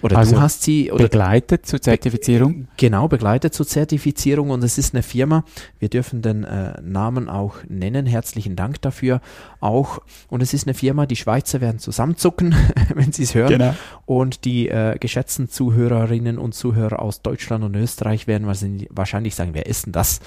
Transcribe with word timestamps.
Oder 0.02 0.18
Also 0.18 0.34
du 0.34 0.40
hast 0.42 0.62
sie 0.62 0.92
oder 0.92 1.04
Begleitet 1.04 1.64
zur 1.64 1.80
Zertifizierung. 1.80 2.68
genau 2.76 3.08
begleitet 3.08 3.54
zur 3.54 3.66
Zertifizierung 3.66 4.50
und 4.50 4.62
es 4.62 4.76
ist 4.76 4.94
eine 4.94 5.02
Firma, 5.02 5.42
wir 5.78 5.88
dürfen 5.88 6.20
den 6.20 6.44
äh, 6.44 6.78
Namen 6.82 7.30
auch 7.30 7.56
nennen, 7.66 8.04
herzlichen 8.04 8.56
Dank 8.56 8.82
dafür 8.82 9.22
auch 9.60 10.00
und 10.28 10.42
es 10.42 10.52
ist 10.52 10.66
eine 10.66 10.74
Firma, 10.74 11.06
die 11.06 11.16
Schweizer 11.16 11.62
werden 11.62 11.78
zusammenzucken, 11.78 12.54
wenn 12.94 13.12
sie 13.12 13.22
es 13.22 13.34
hören 13.34 13.48
Genau. 13.52 13.74
und 14.04 14.44
die 14.44 14.68
äh, 14.68 14.98
geschätzten 15.00 15.48
Zuhörerinnen 15.48 16.36
und 16.36 16.54
Zuhörer 16.54 17.00
aus 17.00 17.22
Deutschland 17.22 17.64
und 17.64 17.74
Österreich 17.74 18.26
werden 18.26 18.46
wahrscheinlich- 18.46 18.88
wahrscheinlich 18.90 19.34
sagen, 19.34 19.54
wer 19.54 19.64
ist 19.64 19.86
denn 19.86 19.92
das? 19.92 20.20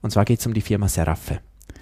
Und 0.00 0.12
zwar 0.12 0.24
geht 0.24 0.38
es 0.38 0.46
um 0.46 0.54
die 0.54 0.60
Firma 0.62 0.86
Seraphe. 0.86 1.40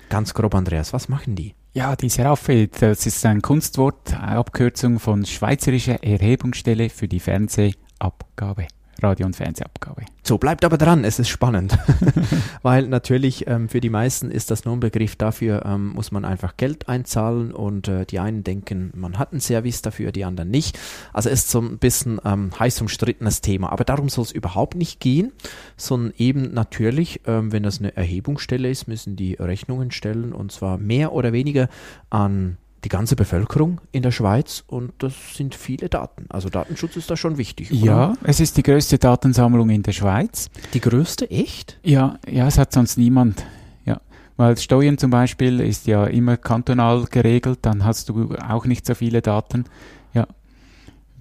Ganz 0.09 0.33
grob, 0.33 0.55
Andreas, 0.55 0.95
was 0.95 1.11
machen 1.11 1.37
die? 1.37 1.55
Ja, 1.73 1.95
die 1.95 2.09
Seraphe, 2.09 2.67
das 2.67 3.07
ist 3.07 3.25
ein 3.25 3.43
Kunstwort, 3.43 4.13
eine 4.13 4.39
Abkürzung 4.39 4.99
von 4.99 5.25
Schweizerischer 5.25 6.03
Erhebungsstelle 6.03 6.91
für 6.91 7.07
die 7.07 7.21
Fernsehabgabe. 7.21 8.67
Radio- 9.01 9.27
und 9.27 9.37
Fernsehabgabe. 9.37 10.03
So, 10.23 10.39
bleibt 10.39 10.65
aber 10.65 10.79
dran, 10.79 11.05
es 11.05 11.19
ist 11.19 11.29
spannend. 11.29 11.77
Weil 12.63 12.87
natürlich 12.87 13.47
ähm, 13.47 13.69
für 13.69 13.81
die 13.81 13.91
meisten 13.91 14.31
ist 14.31 14.51
das 14.51 14.65
nur 14.65 14.77
ein 14.77 14.81
Begriff 14.81 15.17
dafür, 15.17 15.65
ähm, 15.65 15.89
muss 15.89 16.13
man 16.13 16.25
einfach 16.25 16.57
Geld 16.57 16.89
einzahlen 16.89 17.53
und 17.53 17.89
äh, 17.89 18.07
die 18.07 18.19
einen 18.19 18.45
denken, 18.45 18.93
man 18.95 19.19
hat 19.19 19.33
einen 19.33 19.41
Service 19.41 19.83
dafür, 19.83 20.13
die 20.13 20.25
anderen 20.25 20.51
nicht. 20.51 20.79
Also 21.13 21.31
ist 21.31 21.51
so 21.51 21.61
ein 21.61 21.79
bisschen 21.79 22.21
ähm, 22.25 22.51
heiß 22.59 22.81
umstrittenes 22.81 23.41
Thema. 23.41 23.73
Aber 23.73 23.85
darum 23.85 24.09
soll 24.09 24.25
es 24.25 24.33
überhaupt 24.33 24.77
nicht 24.77 25.01
gehen, 25.01 25.33
sondern 25.77 26.15
eben 26.17 26.55
natürlich, 26.55 27.23
ähm, 27.27 27.53
wenn 27.53 27.63
das 27.63 27.81
eine 27.81 27.97
Erhebungsstelle 27.97 28.71
ist, 28.71 28.89
müssen 28.89 29.17
die 29.17 29.35
Rechnungen 29.35 29.91
stellen 29.91 30.33
und 30.33 30.53
zwar 30.53 30.79
mehr 30.79 31.13
oder 31.13 31.33
weniger 31.33 31.69
an 32.11 32.57
die 32.85 32.89
ganze 32.89 33.17
Bevölkerung 33.17 33.81
in 33.93 34.03
der 34.03 34.11
Schweiz 34.11 34.65
und 34.67 34.93
das 34.99 35.13
sind 35.35 35.55
viele 35.55 35.89
Daten. 35.89 36.27
Also 36.29 36.49
Datenschutz 36.49 36.97
ist 36.97 37.11
da 37.11 37.17
schon 37.17 37.37
wichtig. 37.39 37.71
oder? 37.73 37.85
Ja, 37.85 38.15
es 38.23 38.41
ist 38.41 38.57
die 38.57 38.63
größte 38.63 38.99
Datensammlung 38.99 39.69
in 39.71 39.83
der 39.83 39.93
Schweiz. 39.93 40.49
Die 40.73 40.81
größte, 40.81 41.31
echt? 41.31 41.79
Ja, 41.83 42.19
ja, 42.29 42.47
es 42.47 42.59
hat 42.59 42.73
sonst 42.73 42.97
niemand. 42.97 43.45
Ja, 43.85 44.01
weil 44.37 44.57
Steuern 44.57 44.97
zum 44.99 45.11
Beispiel 45.11 45.61
ist 45.61 45.87
ja 45.87 46.05
immer 46.07 46.37
kantonal 46.37 47.05
geregelt, 47.11 47.59
dann 47.63 47.85
hast 47.85 48.09
du 48.09 48.35
auch 48.49 48.65
nicht 48.65 48.87
so 48.87 48.95
viele 48.95 49.21
Daten. 49.21 49.65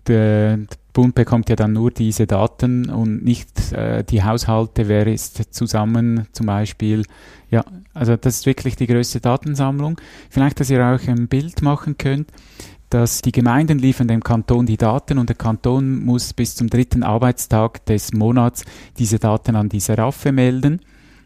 Ja, 0.09 0.57
der, 0.57 0.59
Bund 0.91 1.15
bekommt 1.15 1.49
ja 1.49 1.55
dann 1.55 1.73
nur 1.73 1.91
diese 1.91 2.25
Daten 2.25 2.89
und 2.89 3.23
nicht 3.23 3.71
äh, 3.71 4.03
die 4.03 4.23
Haushalte, 4.23 4.87
wer 4.87 5.07
ist 5.07 5.53
zusammen 5.53 6.27
zum 6.31 6.47
Beispiel. 6.47 7.03
Ja, 7.51 7.63
also 7.93 8.17
das 8.17 8.37
ist 8.37 8.45
wirklich 8.45 8.75
die 8.75 8.87
größte 8.87 9.21
Datensammlung. 9.21 10.01
Vielleicht, 10.29 10.59
dass 10.59 10.69
ihr 10.69 10.83
auch 10.83 11.07
ein 11.07 11.27
Bild 11.27 11.61
machen 11.61 11.97
könnt 11.97 12.27
dass 12.89 13.21
die 13.21 13.31
Gemeinden 13.31 13.77
liefern 13.77 14.07
dem 14.07 14.23
Kanton 14.23 14.65
die 14.65 14.77
Daten 14.77 15.19
und 15.19 15.29
der 15.29 15.35
Kanton 15.35 16.03
muss 16.03 16.33
bis 16.33 16.55
zum 16.55 16.69
dritten 16.69 17.03
Arbeitstag 17.03 17.85
des 17.85 18.13
Monats 18.13 18.65
diese 18.97 19.19
Daten 19.19 19.55
an 19.55 19.69
die 19.69 19.79
Seraphe 19.79 20.31
melden. 20.31 20.81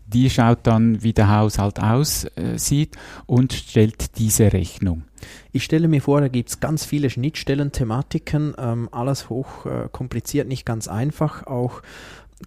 Die 0.06 0.30
schaut 0.30 0.60
dann, 0.64 1.02
wie 1.02 1.14
der 1.14 1.36
Haushalt 1.36 1.80
aussieht 1.80 2.98
und 3.26 3.54
stellt 3.54 4.18
diese 4.18 4.54
Rechnung. 4.54 5.04
Ich 5.52 5.64
stelle 5.64 5.88
mir 5.88 6.02
vor, 6.02 6.22
da 6.22 6.28
gibt 6.28 6.50
es 6.50 6.60
ganz 6.60 6.86
viele 6.86 7.10
Schnittstellen-Thematiken, 7.10 8.56
ähm, 8.58 8.90
alles 8.92 9.30
hoch 9.30 9.66
äh, 9.66 9.88
kompliziert, 9.92 10.48
nicht 10.48 10.66
ganz 10.66 10.88
einfach, 10.88 11.48
auch 11.48 11.82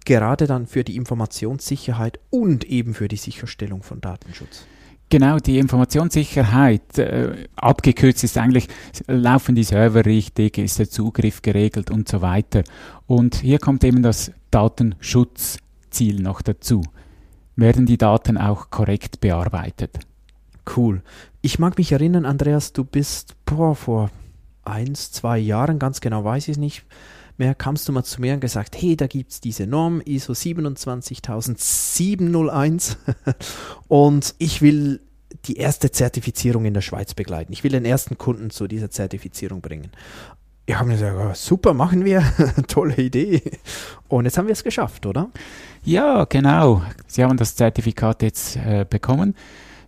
gerade 0.05 0.47
dann 0.47 0.67
für 0.67 0.83
die 0.83 0.95
Informationssicherheit 0.95 2.19
und 2.29 2.63
eben 2.65 2.93
für 2.93 3.07
die 3.07 3.17
Sicherstellung 3.17 3.83
von 3.83 4.01
Datenschutz. 4.01 4.65
Genau, 5.09 5.37
die 5.37 5.57
Informationssicherheit, 5.57 6.97
äh, 6.97 7.47
abgekürzt 7.55 8.25
ist 8.25 8.37
eigentlich, 8.37 8.67
laufen 9.07 9.55
die 9.55 9.63
Server 9.63 10.05
richtig, 10.05 10.57
ist 10.57 10.79
der 10.79 10.89
Zugriff 10.89 11.41
geregelt 11.41 11.89
und 11.89 12.09
so 12.09 12.21
weiter. 12.21 12.63
Und 13.05 13.35
hier 13.35 13.57
kommt 13.57 13.85
eben 13.85 14.03
das 14.03 14.33
Datenschutzziel 14.51 16.21
noch 16.21 16.41
dazu. 16.41 16.83
Werden 17.57 17.87
die 17.87 17.97
Daten 17.97 18.37
auch 18.37 18.69
korrekt 18.69 19.19
bearbeitet? 19.19 19.99
Cool. 20.75 21.01
Ich 21.41 21.59
mag 21.59 21.77
mich 21.77 21.91
erinnern, 21.91 22.25
Andreas, 22.25 22.71
du 22.71 22.83
bist 22.83 23.35
boah, 23.45 23.75
vor 23.75 24.11
eins, 24.63 25.11
zwei 25.11 25.39
Jahren, 25.39 25.79
ganz 25.79 25.99
genau 25.99 26.23
weiß 26.23 26.49
ich 26.49 26.51
es 26.51 26.57
nicht 26.57 26.85
mehr, 27.37 27.55
kamst 27.55 27.87
du 27.87 27.91
mal 27.91 28.03
zu 28.03 28.21
mir 28.21 28.35
und 28.35 28.41
gesagt, 28.41 28.79
hey, 28.79 28.95
da 28.95 29.07
gibt 29.07 29.31
es 29.31 29.41
diese 29.41 29.65
Norm 29.65 30.03
ISO 30.05 30.35
27701 30.35 32.97
und 33.87 34.35
ich 34.37 34.61
will 34.61 34.99
die 35.45 35.57
erste 35.57 35.89
Zertifizierung 35.91 36.65
in 36.65 36.75
der 36.75 36.81
Schweiz 36.81 37.15
begleiten. 37.15 37.53
Ich 37.53 37.63
will 37.63 37.71
den 37.71 37.85
ersten 37.85 38.19
Kunden 38.19 38.51
zu 38.51 38.67
dieser 38.67 38.91
Zertifizierung 38.91 39.61
bringen. 39.61 39.89
Ich 40.69 40.77
habe 40.77 40.89
mir 40.89 40.95
gesagt, 40.95 41.37
super, 41.37 41.73
machen 41.73 42.03
wir, 42.03 42.21
tolle 42.67 42.97
Idee. 42.97 43.41
Und 44.09 44.25
jetzt 44.25 44.37
haben 44.37 44.47
wir 44.47 44.51
es 44.51 44.65
geschafft, 44.65 45.05
oder? 45.05 45.29
Ja, 45.85 46.25
genau. 46.25 46.81
Sie 47.07 47.23
haben 47.23 47.37
das 47.37 47.55
Zertifikat 47.55 48.21
jetzt 48.21 48.57
äh, 48.57 48.85
bekommen. 48.87 49.33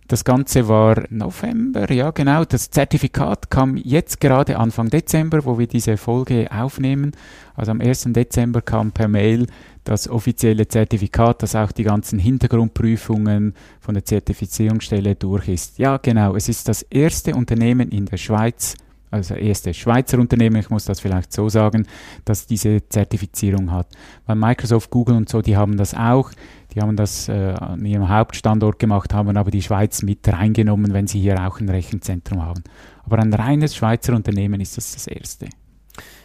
Das 0.08 0.24
Ganze 0.24 0.68
war 0.68 1.04
November, 1.10 1.92
ja 1.92 2.10
genau. 2.12 2.46
Das 2.46 2.70
Zertifikat 2.70 3.50
kam 3.50 3.76
jetzt 3.76 4.20
gerade 4.20 4.58
Anfang 4.58 4.88
Dezember, 4.88 5.44
wo 5.44 5.58
wir 5.58 5.66
diese 5.66 5.98
Folge 5.98 6.48
aufnehmen. 6.50 7.12
Also 7.54 7.72
am 7.72 7.82
1. 7.82 8.04
Dezember 8.14 8.62
kam 8.62 8.90
per 8.90 9.06
Mail 9.06 9.48
das 9.84 10.08
offizielle 10.08 10.66
Zertifikat, 10.66 11.42
das 11.42 11.54
auch 11.54 11.72
die 11.72 11.84
ganzen 11.84 12.18
Hintergrundprüfungen 12.18 13.54
von 13.80 13.94
der 13.94 14.06
Zertifizierungsstelle 14.06 15.14
durch 15.14 15.46
ist. 15.46 15.78
Ja, 15.78 15.98
genau. 15.98 16.34
Es 16.36 16.48
ist 16.48 16.68
das 16.68 16.80
erste 16.82 17.34
Unternehmen 17.34 17.90
in 17.90 18.06
der 18.06 18.16
Schweiz, 18.16 18.76
also 19.10 19.34
erste 19.34 19.74
Schweizer 19.74 20.18
Unternehmen, 20.18 20.56
ich 20.56 20.70
muss 20.70 20.84
das 20.84 21.00
vielleicht 21.00 21.32
so 21.32 21.48
sagen, 21.48 21.86
das 22.24 22.46
diese 22.46 22.88
Zertifizierung 22.88 23.70
hat. 23.70 23.88
Weil 24.26 24.36
Microsoft, 24.36 24.90
Google 24.90 25.16
und 25.16 25.28
so, 25.28 25.42
die 25.42 25.56
haben 25.56 25.76
das 25.76 25.94
auch. 25.94 26.30
Die 26.74 26.80
haben 26.80 26.96
das 26.96 27.28
äh, 27.28 27.32
an 27.32 27.84
ihrem 27.84 28.08
Hauptstandort 28.08 28.78
gemacht, 28.78 29.12
haben 29.12 29.36
aber 29.36 29.50
die 29.50 29.62
Schweiz 29.62 30.02
mit 30.02 30.26
reingenommen, 30.28 30.92
wenn 30.92 31.08
sie 31.08 31.20
hier 31.20 31.44
auch 31.44 31.58
ein 31.58 31.68
Rechenzentrum 31.68 32.42
haben. 32.42 32.62
Aber 33.04 33.18
ein 33.18 33.34
reines 33.34 33.74
Schweizer 33.74 34.14
Unternehmen 34.14 34.60
ist 34.60 34.76
das 34.76 34.92
das 34.92 35.08
erste. 35.08 35.48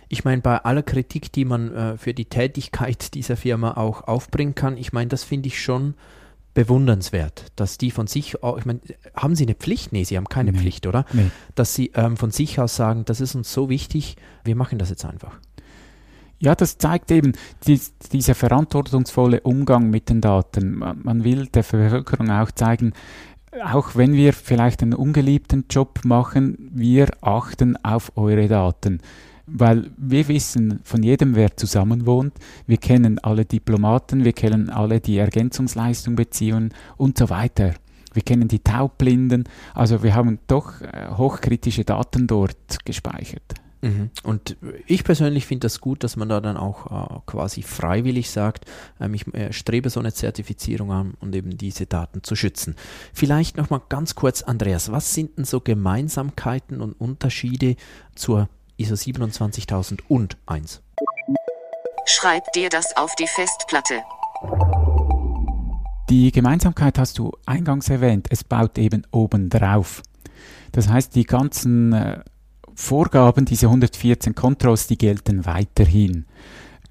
Ich 0.07 0.23
meine, 0.23 0.41
bei 0.41 0.59
aller 0.59 0.83
Kritik, 0.83 1.31
die 1.31 1.45
man 1.45 1.73
äh, 1.73 1.97
für 1.97 2.13
die 2.13 2.25
Tätigkeit 2.25 3.15
dieser 3.15 3.37
Firma 3.37 3.75
auch 3.75 4.07
aufbringen 4.07 4.53
kann, 4.53 4.77
ich 4.77 4.93
meine, 4.93 5.07
das 5.07 5.23
finde 5.23 5.47
ich 5.47 5.59
schon 5.59 5.95
bewundernswert, 6.55 7.51
dass 7.55 7.77
die 7.77 7.91
von 7.91 8.07
sich, 8.07 8.33
ich 8.57 8.65
meine, 8.65 8.79
haben 9.15 9.35
sie 9.35 9.45
eine 9.45 9.53
Pflicht? 9.53 9.93
Nee, 9.93 10.03
sie 10.05 10.17
haben 10.17 10.27
keine 10.27 10.51
Nee. 10.53 10.57
Pflicht, 10.57 10.87
oder? 10.87 11.05
Nee. 11.13 11.29
Dass 11.53 11.75
sie 11.75 11.91
ähm, 11.93 12.17
von 12.17 12.31
sich 12.31 12.59
aus 12.59 12.75
sagen, 12.75 13.05
das 13.05 13.21
ist 13.21 13.35
uns 13.35 13.53
so 13.53 13.69
wichtig, 13.69 14.15
wir 14.43 14.55
machen 14.55 14.79
das 14.79 14.89
jetzt 14.89 15.05
einfach. 15.05 15.37
Ja, 16.39 16.55
das 16.55 16.77
zeigt 16.77 17.11
eben 17.11 17.33
dies, 17.67 17.93
dieser 18.11 18.35
verantwortungsvolle 18.35 19.41
Umgang 19.41 19.89
mit 19.89 20.09
den 20.09 20.21
Daten. 20.21 20.77
Man, 20.79 21.01
man 21.03 21.23
will 21.23 21.47
der 21.47 21.63
Bevölkerung 21.63 22.31
auch 22.31 22.51
zeigen, 22.51 22.93
auch 23.63 23.95
wenn 23.95 24.13
wir 24.13 24.33
vielleicht 24.33 24.81
einen 24.81 24.93
ungeliebten 24.93 25.65
Job 25.69 26.01
machen, 26.03 26.71
wir 26.73 27.09
achten 27.21 27.77
auf 27.83 28.11
eure 28.15 28.47
Daten. 28.47 29.01
Weil 29.47 29.91
wir 29.97 30.27
wissen 30.27 30.79
von 30.83 31.03
jedem, 31.03 31.35
wer 31.35 31.55
zusammen 31.55 32.05
wohnt. 32.05 32.33
Wir 32.65 32.77
kennen 32.77 33.19
alle 33.19 33.45
Diplomaten, 33.45 34.25
wir 34.25 34.33
kennen 34.33 34.69
alle, 34.69 34.99
die 34.99 35.17
Ergänzungsleistung 35.17 36.15
beziehen 36.15 36.73
und 36.97 37.17
so 37.17 37.29
weiter. 37.29 37.73
Wir 38.13 38.23
kennen 38.23 38.47
die 38.47 38.59
Taubblinden. 38.59 39.43
Also 39.73 40.01
wir 40.01 40.15
haben 40.15 40.39
doch 40.47 40.81
äh, 40.81 41.09
hochkritische 41.15 41.83
Daten 41.83 42.27
dort 42.27 42.85
gespeichert. 42.85 43.43
Mhm. 43.81 44.09
Und 44.23 44.57
ich 44.87 45.03
persönlich 45.03 45.45
finde 45.45 45.65
das 45.65 45.79
gut, 45.79 46.03
dass 46.03 46.15
man 46.15 46.27
da 46.27 46.41
dann 46.41 46.57
auch 46.57 46.85
äh, 46.87 47.19
quasi 47.27 47.61
freiwillig 47.61 48.31
sagt, 48.31 48.65
ähm, 48.99 49.13
ich 49.13 49.31
äh, 49.33 49.53
strebe 49.53 49.91
so 49.91 49.99
eine 49.99 50.11
Zertifizierung 50.11 50.91
an 50.91 51.13
und 51.19 51.35
eben 51.35 51.55
diese 51.57 51.85
Daten 51.85 52.23
zu 52.23 52.35
schützen. 52.35 52.75
Vielleicht 53.13 53.57
nochmal 53.57 53.81
ganz 53.89 54.15
kurz, 54.15 54.41
Andreas, 54.41 54.91
was 54.91 55.13
sind 55.13 55.37
denn 55.37 55.45
so 55.45 55.61
Gemeinsamkeiten 55.61 56.81
und 56.81 56.93
Unterschiede 56.93 57.75
zur 58.15 58.49
ISO 58.77 58.95
27001? 58.95 60.81
Schreib 62.05 62.51
dir 62.53 62.69
das 62.69 62.97
auf 62.97 63.15
die 63.15 63.27
Festplatte. 63.27 64.01
Die 66.09 66.31
Gemeinsamkeit 66.31 66.99
hast 66.99 67.17
du 67.17 67.31
eingangs 67.45 67.89
erwähnt, 67.89 68.27
es 68.29 68.43
baut 68.43 68.77
eben 68.77 69.03
oben 69.11 69.49
drauf. 69.49 70.03
Das 70.71 70.89
heißt, 70.89 71.15
die 71.15 71.23
ganzen 71.23 71.93
äh, 71.93 72.19
Vorgaben, 72.75 73.45
diese 73.45 73.67
114 73.67 74.35
Controls, 74.35 74.87
die 74.87 74.97
gelten 74.97 75.45
weiterhin. 75.45 76.25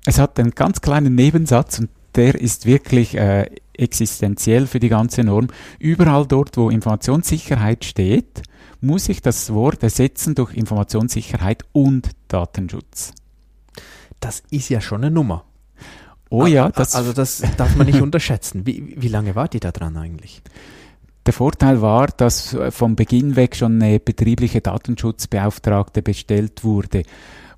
Es 0.06 0.18
hat 0.18 0.38
einen 0.40 0.52
ganz 0.52 0.80
kleinen 0.80 1.14
Nebensatz 1.14 1.78
und 1.80 1.90
der 2.14 2.34
ist 2.34 2.64
wirklich 2.64 3.14
äh, 3.14 3.50
existenziell 3.74 4.66
für 4.66 4.80
die 4.80 4.88
ganze 4.88 5.22
Norm. 5.22 5.48
Überall 5.78 6.26
dort, 6.26 6.56
wo 6.56 6.70
Informationssicherheit 6.70 7.84
steht, 7.84 8.42
muss 8.84 9.08
ich 9.08 9.22
das 9.22 9.52
Wort 9.52 9.82
ersetzen 9.82 10.34
durch 10.34 10.54
Informationssicherheit 10.54 11.64
und 11.72 12.10
Datenschutz. 12.28 13.12
Das 14.20 14.42
ist 14.50 14.68
ja 14.68 14.80
schon 14.80 15.04
eine 15.04 15.10
Nummer. 15.10 15.44
Oh 16.30 16.46
ja, 16.46 16.70
das 16.70 16.94
also 16.94 17.12
das 17.12 17.42
darf 17.56 17.76
man 17.76 17.86
nicht 17.86 18.00
unterschätzen. 18.02 18.66
Wie, 18.66 18.94
wie 18.96 19.08
lange 19.08 19.34
wart 19.34 19.54
ihr 19.54 19.60
da 19.60 19.72
dran 19.72 19.96
eigentlich? 19.96 20.42
Der 21.26 21.32
Vorteil 21.32 21.80
war, 21.80 22.08
dass 22.08 22.54
äh, 22.54 22.70
vom 22.70 22.96
Beginn 22.96 23.36
weg 23.36 23.56
schon 23.56 23.80
eine 23.80 23.98
betriebliche 23.98 24.60
Datenschutzbeauftragte 24.60 26.02
bestellt 26.02 26.64
wurde. 26.64 27.04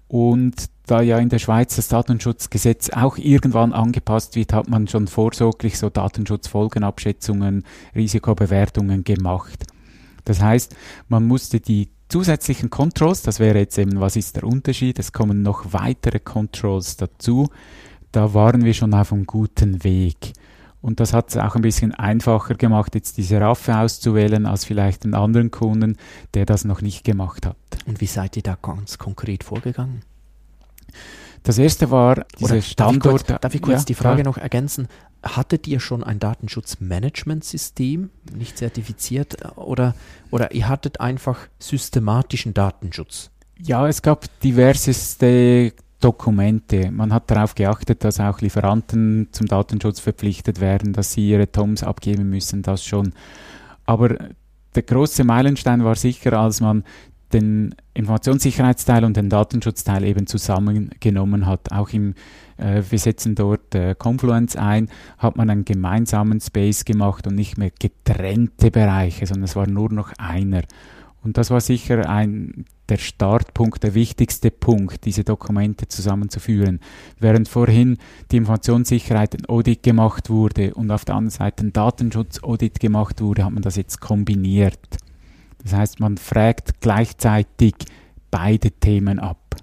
Und 0.08 0.66
da 0.86 1.00
ja 1.00 1.18
in 1.18 1.30
der 1.30 1.40
Schweiz 1.40 1.74
das 1.74 1.88
Datenschutzgesetz 1.88 2.90
auch 2.90 3.18
irgendwann 3.18 3.72
angepasst 3.72 4.36
wird, 4.36 4.52
hat 4.52 4.68
man 4.68 4.86
schon 4.86 5.08
vorsorglich 5.08 5.78
so 5.78 5.90
Datenschutzfolgenabschätzungen, 5.90 7.64
Risikobewertungen 7.94 9.02
gemacht. 9.02 9.64
Das 10.26 10.42
heißt, 10.42 10.76
man 11.08 11.26
musste 11.26 11.60
die 11.60 11.88
zusätzlichen 12.08 12.68
Controls, 12.68 13.22
das 13.22 13.40
wäre 13.40 13.58
jetzt 13.58 13.78
eben, 13.78 14.00
was 14.00 14.16
ist 14.16 14.36
der 14.36 14.44
Unterschied, 14.44 14.98
es 14.98 15.12
kommen 15.12 15.42
noch 15.42 15.72
weitere 15.72 16.20
Controls 16.20 16.96
dazu, 16.96 17.48
da 18.12 18.34
waren 18.34 18.64
wir 18.64 18.74
schon 18.74 18.92
auf 18.92 19.12
einem 19.12 19.26
guten 19.26 19.82
Weg. 19.82 20.32
Und 20.82 21.00
das 21.00 21.12
hat 21.12 21.30
es 21.30 21.36
auch 21.36 21.56
ein 21.56 21.62
bisschen 21.62 21.92
einfacher 21.94 22.54
gemacht, 22.54 22.94
jetzt 22.94 23.16
diese 23.16 23.40
Raffe 23.40 23.76
auszuwählen, 23.76 24.46
als 24.46 24.64
vielleicht 24.64 25.04
einen 25.04 25.14
anderen 25.14 25.50
Kunden, 25.50 25.96
der 26.34 26.46
das 26.46 26.64
noch 26.64 26.80
nicht 26.80 27.02
gemacht 27.02 27.46
hat. 27.46 27.56
Und 27.86 28.00
wie 28.00 28.06
seid 28.06 28.36
ihr 28.36 28.42
da 28.42 28.56
ganz 28.60 28.98
konkret 28.98 29.42
vorgegangen? 29.42 30.02
Das 31.42 31.58
erste 31.58 31.90
war 31.90 32.24
dieser 32.40 32.60
Standort. 32.62 33.04
Darf 33.04 33.22
ich 33.22 33.26
kurz, 33.26 33.40
darf 33.40 33.54
ich 33.54 33.62
kurz 33.62 33.80
Ja, 33.80 33.84
die 33.86 33.94
Frage 33.94 34.22
klar. 34.22 34.32
noch 34.32 34.38
ergänzen? 34.38 34.88
Hattet 35.26 35.66
ihr 35.66 35.80
schon 35.80 36.04
ein 36.04 36.18
Datenschutzmanagementsystem, 36.18 38.10
nicht 38.34 38.58
zertifiziert, 38.58 39.42
äh, 39.42 39.48
oder, 39.56 39.94
oder 40.30 40.52
ihr 40.52 40.68
hattet 40.68 41.00
einfach 41.00 41.38
systematischen 41.58 42.54
Datenschutz? 42.54 43.30
Ja, 43.58 43.88
es 43.88 44.02
gab 44.02 44.26
diverseste 44.40 45.72
Dokumente. 46.00 46.90
Man 46.90 47.12
hat 47.12 47.30
darauf 47.30 47.54
geachtet, 47.54 48.04
dass 48.04 48.20
auch 48.20 48.40
Lieferanten 48.40 49.28
zum 49.32 49.46
Datenschutz 49.46 49.98
verpflichtet 50.00 50.60
werden, 50.60 50.92
dass 50.92 51.12
sie 51.12 51.30
ihre 51.30 51.50
TOMs 51.50 51.82
abgeben 51.82 52.28
müssen, 52.28 52.62
das 52.62 52.84
schon. 52.84 53.14
Aber 53.86 54.16
der 54.74 54.82
große 54.82 55.24
Meilenstein 55.24 55.84
war 55.84 55.94
sicher, 55.94 56.38
als 56.38 56.60
man 56.60 56.84
den 57.32 57.74
Informationssicherheitsteil 57.94 59.04
und 59.04 59.16
den 59.16 59.28
Datenschutzteil 59.28 60.04
eben 60.04 60.26
zusammengenommen 60.26 61.46
hat. 61.46 61.72
Auch 61.72 61.90
im, 61.90 62.14
äh, 62.56 62.82
wir 62.88 62.98
setzen 62.98 63.34
dort 63.34 63.74
äh, 63.74 63.94
Confluence 63.94 64.56
ein, 64.56 64.88
hat 65.18 65.36
man 65.36 65.50
einen 65.50 65.64
gemeinsamen 65.64 66.40
Space 66.40 66.84
gemacht 66.84 67.26
und 67.26 67.34
nicht 67.34 67.58
mehr 67.58 67.70
getrennte 67.78 68.70
Bereiche, 68.70 69.26
sondern 69.26 69.44
es 69.44 69.56
war 69.56 69.66
nur 69.66 69.92
noch 69.92 70.12
einer. 70.18 70.62
Und 71.22 71.38
das 71.38 71.50
war 71.50 71.60
sicher 71.60 72.08
ein, 72.08 72.66
der 72.88 72.98
Startpunkt, 72.98 73.82
der 73.82 73.94
wichtigste 73.94 74.52
Punkt, 74.52 75.04
diese 75.04 75.24
Dokumente 75.24 75.88
zusammenzuführen. 75.88 76.78
Während 77.18 77.48
vorhin 77.48 77.98
die 78.30 78.36
Informationssicherheit 78.36 79.34
ein 79.34 79.46
Audit 79.46 79.82
gemacht 79.82 80.30
wurde 80.30 80.74
und 80.74 80.90
auf 80.92 81.04
der 81.04 81.16
anderen 81.16 81.36
Seite 81.36 81.66
ein 81.66 81.72
Datenschutz-Audit 81.72 82.78
gemacht 82.78 83.20
wurde, 83.20 83.44
hat 83.44 83.52
man 83.52 83.62
das 83.62 83.74
jetzt 83.74 84.00
kombiniert. 84.00 84.78
Das 85.66 85.74
heißt, 85.74 86.00
man 86.00 86.16
fragt 86.16 86.80
gleichzeitig 86.80 87.74
beide 88.30 88.70
Themen 88.70 89.18
ab. 89.18 89.56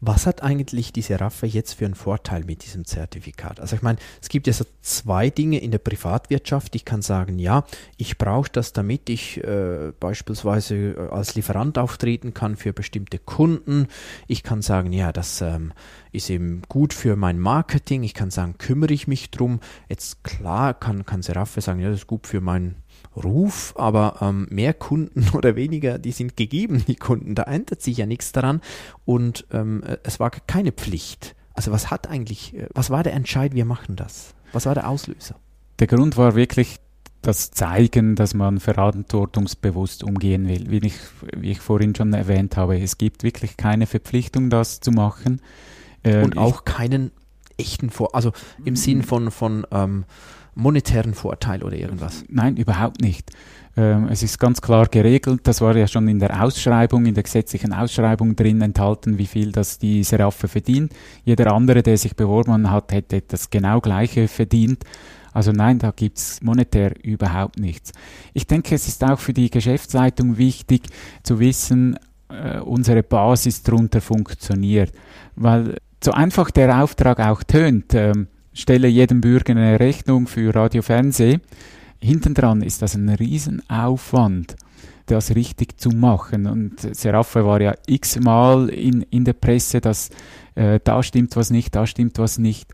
Was 0.00 0.26
hat 0.26 0.42
eigentlich 0.42 0.92
diese 0.92 1.20
Raffe 1.20 1.46
jetzt 1.46 1.74
für 1.74 1.84
einen 1.84 1.94
Vorteil 1.94 2.42
mit 2.42 2.64
diesem 2.64 2.84
Zertifikat? 2.84 3.60
Also 3.60 3.76
ich 3.76 3.82
meine, 3.82 3.98
es 4.20 4.28
gibt 4.28 4.48
ja 4.48 4.52
so 4.52 4.64
zwei 4.80 5.30
Dinge 5.30 5.58
in 5.58 5.70
der 5.70 5.78
Privatwirtschaft. 5.78 6.74
Ich 6.74 6.84
kann 6.84 7.00
sagen, 7.00 7.38
ja, 7.38 7.64
ich 7.96 8.18
brauche 8.18 8.50
das, 8.50 8.72
damit 8.72 9.08
ich 9.08 9.44
äh, 9.44 9.92
beispielsweise 10.00 10.74
äh, 10.74 11.08
als 11.10 11.36
Lieferant 11.36 11.78
auftreten 11.78 12.34
kann 12.34 12.56
für 12.56 12.72
bestimmte 12.72 13.18
Kunden. 13.18 13.86
Ich 14.26 14.42
kann 14.42 14.62
sagen, 14.62 14.92
ja, 14.92 15.12
das 15.12 15.42
ähm, 15.42 15.72
ist 16.10 16.28
eben 16.28 16.62
gut 16.68 16.92
für 16.92 17.14
mein 17.14 17.38
Marketing. 17.38 18.02
Ich 18.02 18.14
kann 18.14 18.30
sagen, 18.30 18.56
kümmere 18.58 18.94
ich 18.94 19.06
mich 19.06 19.30
drum. 19.30 19.60
Jetzt 19.88 20.24
klar 20.24 20.74
kann, 20.74 21.06
kann 21.06 21.22
Seraphe 21.22 21.60
sagen, 21.60 21.78
ja, 21.78 21.90
das 21.90 22.00
ist 22.00 22.06
gut 22.08 22.26
für 22.26 22.40
meinen 22.40 22.76
Ruf, 23.16 23.74
aber 23.76 24.16
ähm, 24.20 24.46
mehr 24.50 24.74
Kunden 24.74 25.28
oder 25.34 25.56
weniger, 25.56 25.98
die 25.98 26.12
sind 26.12 26.36
gegeben, 26.36 26.84
die 26.86 26.96
Kunden. 26.96 27.34
Da 27.34 27.44
ändert 27.44 27.82
sich 27.82 27.96
ja 27.96 28.06
nichts 28.06 28.32
daran 28.32 28.60
und 29.04 29.46
ähm, 29.52 29.82
äh, 29.82 29.98
es 30.02 30.20
war 30.20 30.30
keine 30.30 30.72
Pflicht. 30.72 31.34
Also 31.54 31.72
was 31.72 31.90
hat 31.90 32.08
eigentlich, 32.08 32.54
äh, 32.54 32.68
was 32.72 32.90
war 32.90 33.02
der 33.02 33.14
Entscheid, 33.14 33.54
wir 33.54 33.64
machen 33.64 33.96
das? 33.96 34.34
Was 34.52 34.66
war 34.66 34.74
der 34.74 34.88
Auslöser? 34.88 35.36
Der 35.78 35.86
Grund 35.86 36.16
war 36.16 36.34
wirklich 36.34 36.78
das 37.22 37.50
Zeigen, 37.50 38.16
dass 38.16 38.34
man 38.34 38.60
verantwortungsbewusst 38.60 40.04
umgehen 40.04 40.48
will. 40.48 40.70
Wie 40.70 40.86
ich, 40.86 40.94
wie 41.36 41.50
ich 41.50 41.60
vorhin 41.60 41.94
schon 41.94 42.12
erwähnt 42.12 42.56
habe, 42.56 42.80
es 42.80 42.96
gibt 42.96 43.22
wirklich 43.22 43.56
keine 43.56 43.86
Verpflichtung, 43.86 44.48
das 44.50 44.80
zu 44.80 44.90
machen. 44.90 45.42
Ähm, 46.02 46.24
Und 46.24 46.38
auch 46.38 46.64
keinen 46.64 47.12
echten 47.58 47.90
Vor, 47.90 48.14
also 48.14 48.32
im 48.64 48.74
Sinn 48.74 49.02
von, 49.02 49.30
von 49.30 49.66
ähm, 49.70 50.04
monetären 50.60 51.14
Vorteil 51.14 51.62
oder 51.62 51.76
irgendwas. 51.76 52.24
Nein, 52.28 52.56
überhaupt 52.56 53.00
nicht. 53.00 53.30
Ähm, 53.76 54.08
es 54.10 54.22
ist 54.22 54.38
ganz 54.38 54.60
klar 54.60 54.86
geregelt, 54.86 55.40
das 55.44 55.60
war 55.60 55.76
ja 55.76 55.86
schon 55.86 56.08
in 56.08 56.18
der 56.18 56.42
Ausschreibung, 56.42 57.06
in 57.06 57.14
der 57.14 57.22
gesetzlichen 57.22 57.72
Ausschreibung 57.72 58.34
drin 58.36 58.60
enthalten, 58.60 59.18
wie 59.18 59.26
viel 59.26 59.52
das 59.52 59.78
die 59.78 60.02
Seraphe 60.02 60.48
verdient. 60.48 60.92
Jeder 61.24 61.52
andere, 61.52 61.82
der 61.82 61.96
sich 61.96 62.16
beworben 62.16 62.70
hat, 62.70 62.92
hätte 62.92 63.22
das 63.26 63.50
genau 63.50 63.80
gleiche 63.80 64.28
verdient. 64.28 64.84
Also 65.32 65.52
nein, 65.52 65.78
da 65.78 65.92
gibt's 65.92 66.42
monetär 66.42 66.92
überhaupt 67.04 67.60
nichts. 67.60 67.92
Ich 68.34 68.46
denke, 68.46 68.74
es 68.74 68.88
ist 68.88 69.04
auch 69.04 69.18
für 69.18 69.32
die 69.32 69.48
Geschäftsleitung 69.48 70.38
wichtig 70.38 70.82
zu 71.22 71.38
wissen, 71.38 71.96
äh, 72.28 72.58
unsere 72.58 73.04
Basis 73.04 73.62
drunter 73.62 74.00
funktioniert. 74.00 74.92
Weil 75.36 75.76
so 76.02 76.10
einfach 76.10 76.50
der 76.50 76.82
Auftrag 76.82 77.20
auch 77.20 77.44
tönt, 77.44 77.94
ähm, 77.94 78.26
stelle 78.60 78.88
jedem 78.88 79.20
Bürger 79.20 79.52
eine 79.52 79.80
Rechnung 79.80 80.26
für 80.26 80.54
Radio 80.54 80.82
Fernsehen, 80.82 81.40
hintendran 82.00 82.62
ist 82.62 82.82
das 82.82 82.94
ein 82.94 83.08
Riesenaufwand, 83.08 84.56
das 85.06 85.34
richtig 85.34 85.80
zu 85.80 85.90
machen. 85.90 86.46
Und 86.46 86.80
Seraphe 86.94 87.44
war 87.44 87.60
ja 87.60 87.74
x-mal 87.86 88.68
in, 88.68 89.02
in 89.10 89.24
der 89.24 89.32
Presse, 89.34 89.80
dass 89.80 90.10
äh, 90.54 90.80
da 90.82 91.02
stimmt 91.02 91.36
was 91.36 91.50
nicht, 91.50 91.74
da 91.74 91.86
stimmt 91.86 92.18
was 92.18 92.38
nicht. 92.38 92.70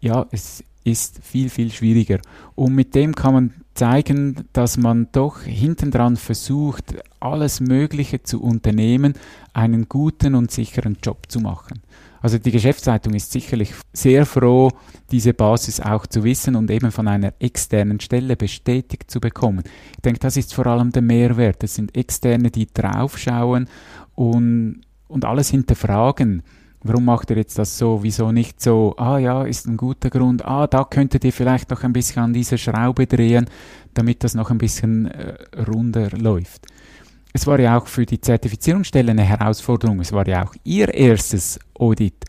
Ja, 0.00 0.26
es 0.30 0.62
ist 0.84 1.20
viel, 1.22 1.48
viel 1.48 1.70
schwieriger. 1.70 2.20
Und 2.54 2.74
mit 2.74 2.94
dem 2.94 3.14
kann 3.14 3.34
man 3.34 3.54
zeigen, 3.74 4.44
dass 4.52 4.76
man 4.76 5.08
doch 5.12 5.40
hintendran 5.42 6.16
versucht, 6.16 6.94
alles 7.20 7.60
Mögliche 7.60 8.22
zu 8.22 8.42
unternehmen, 8.42 9.14
einen 9.52 9.88
guten 9.88 10.34
und 10.34 10.50
sicheren 10.50 10.98
Job 11.02 11.24
zu 11.28 11.40
machen. 11.40 11.80
Also 12.24 12.38
die 12.38 12.52
Geschäftsleitung 12.52 13.12
ist 13.12 13.32
sicherlich 13.32 13.74
sehr 13.92 14.24
froh, 14.24 14.70
diese 15.10 15.34
Basis 15.34 15.78
auch 15.78 16.06
zu 16.06 16.24
wissen 16.24 16.56
und 16.56 16.70
eben 16.70 16.90
von 16.90 17.06
einer 17.06 17.34
externen 17.38 18.00
Stelle 18.00 18.34
bestätigt 18.34 19.10
zu 19.10 19.20
bekommen. 19.20 19.62
Ich 19.96 20.00
denke, 20.00 20.20
das 20.20 20.38
ist 20.38 20.54
vor 20.54 20.66
allem 20.66 20.90
der 20.90 21.02
Mehrwert. 21.02 21.62
Es 21.62 21.74
sind 21.74 21.94
Externe, 21.94 22.50
die 22.50 22.66
draufschauen 22.72 23.68
und, 24.14 24.80
und 25.06 25.24
alles 25.26 25.50
hinterfragen. 25.50 26.42
Warum 26.82 27.04
macht 27.04 27.28
ihr 27.28 27.36
jetzt 27.36 27.58
das 27.58 27.76
so? 27.76 28.02
Wieso 28.02 28.32
nicht 28.32 28.58
so? 28.58 28.94
Ah 28.96 29.18
ja, 29.18 29.44
ist 29.44 29.66
ein 29.66 29.76
guter 29.76 30.08
Grund. 30.08 30.46
Ah, 30.46 30.66
da 30.66 30.84
könntet 30.84 31.24
ihr 31.24 31.32
vielleicht 31.32 31.68
noch 31.68 31.82
ein 31.82 31.92
bisschen 31.92 32.22
an 32.22 32.32
dieser 32.32 32.56
Schraube 32.56 33.06
drehen, 33.06 33.50
damit 33.92 34.24
das 34.24 34.34
noch 34.34 34.50
ein 34.50 34.56
bisschen 34.56 35.08
äh, 35.08 35.36
runder 35.68 36.08
läuft 36.12 36.68
es 37.36 37.48
war 37.48 37.58
ja 37.58 37.76
auch 37.76 37.88
für 37.88 38.06
die 38.06 38.20
Zertifizierungsstelle 38.20 39.10
eine 39.10 39.24
Herausforderung. 39.24 39.98
Es 39.98 40.12
war 40.12 40.26
ja 40.26 40.44
auch 40.44 40.54
ihr 40.62 40.94
erstes 40.94 41.58
Audit. 41.76 42.24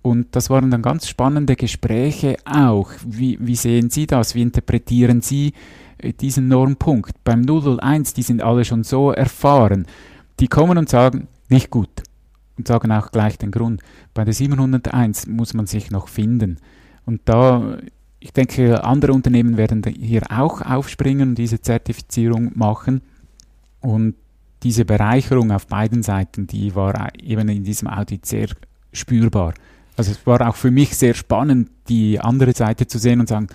Und 0.00 0.36
das 0.36 0.48
waren 0.48 0.70
dann 0.70 0.80
ganz 0.80 1.08
spannende 1.08 1.56
Gespräche 1.56 2.36
auch. 2.44 2.90
Wie, 3.04 3.36
wie 3.40 3.56
sehen 3.56 3.90
Sie 3.90 4.06
das? 4.06 4.36
Wie 4.36 4.42
interpretieren 4.42 5.22
Sie 5.22 5.54
äh, 5.98 6.12
diesen 6.12 6.46
Normpunkt? 6.46 7.24
Beim 7.24 7.42
001, 7.42 8.14
die 8.14 8.22
sind 8.22 8.42
alle 8.42 8.64
schon 8.64 8.84
so 8.84 9.10
erfahren. 9.10 9.86
Die 10.38 10.46
kommen 10.46 10.78
und 10.78 10.88
sagen, 10.88 11.26
nicht 11.48 11.70
gut. 11.70 12.04
Und 12.56 12.68
sagen 12.68 12.92
auch 12.92 13.10
gleich 13.10 13.36
den 13.38 13.50
Grund. 13.50 13.82
Bei 14.14 14.24
der 14.24 14.34
701 14.34 15.26
muss 15.26 15.52
man 15.54 15.66
sich 15.66 15.90
noch 15.90 16.06
finden. 16.06 16.58
Und 17.06 17.22
da, 17.24 17.78
ich 18.20 18.32
denke, 18.32 18.84
andere 18.84 19.12
Unternehmen 19.12 19.56
werden 19.56 19.82
hier 19.98 20.22
auch 20.30 20.62
aufspringen 20.62 21.30
und 21.30 21.38
diese 21.38 21.60
Zertifizierung 21.60 22.52
machen. 22.54 23.02
Und 23.80 24.14
diese 24.64 24.84
Bereicherung 24.84 25.52
auf 25.52 25.66
beiden 25.66 26.02
Seiten, 26.02 26.46
die 26.46 26.74
war 26.74 27.10
eben 27.22 27.48
in 27.48 27.64
diesem 27.64 27.86
Audit 27.86 28.26
sehr 28.26 28.48
spürbar. 28.92 29.54
Also 29.96 30.10
es 30.10 30.26
war 30.26 30.48
auch 30.48 30.56
für 30.56 30.70
mich 30.70 30.96
sehr 30.96 31.14
spannend, 31.14 31.70
die 31.88 32.18
andere 32.18 32.52
Seite 32.52 32.86
zu 32.86 32.98
sehen 32.98 33.20
und 33.20 33.28
sagen, 33.28 33.48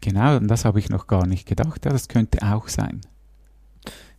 genau, 0.00 0.38
das 0.40 0.64
habe 0.64 0.78
ich 0.78 0.88
noch 0.88 1.06
gar 1.06 1.26
nicht 1.26 1.46
gedacht, 1.46 1.84
ja, 1.84 1.92
das 1.92 2.08
könnte 2.08 2.42
auch 2.42 2.68
sein. 2.68 3.02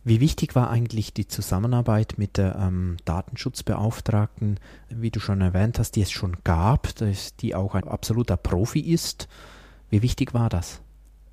Wie 0.02 0.20
wichtig 0.20 0.54
war 0.54 0.70
eigentlich 0.70 1.12
die 1.12 1.28
Zusammenarbeit 1.28 2.14
mit 2.16 2.38
der 2.38 2.56
ähm, 2.56 2.96
Datenschutzbeauftragten, 3.04 4.58
wie 4.88 5.10
du 5.10 5.20
schon 5.20 5.42
erwähnt 5.42 5.78
hast, 5.78 5.96
die 5.96 6.02
es 6.02 6.10
schon 6.10 6.38
gab, 6.42 6.88
die 7.40 7.54
auch 7.54 7.74
ein 7.74 7.86
absoluter 7.86 8.38
Profi 8.38 8.80
ist? 8.80 9.28
Wie 9.90 10.00
wichtig 10.00 10.32
war 10.32 10.48
das? 10.48 10.80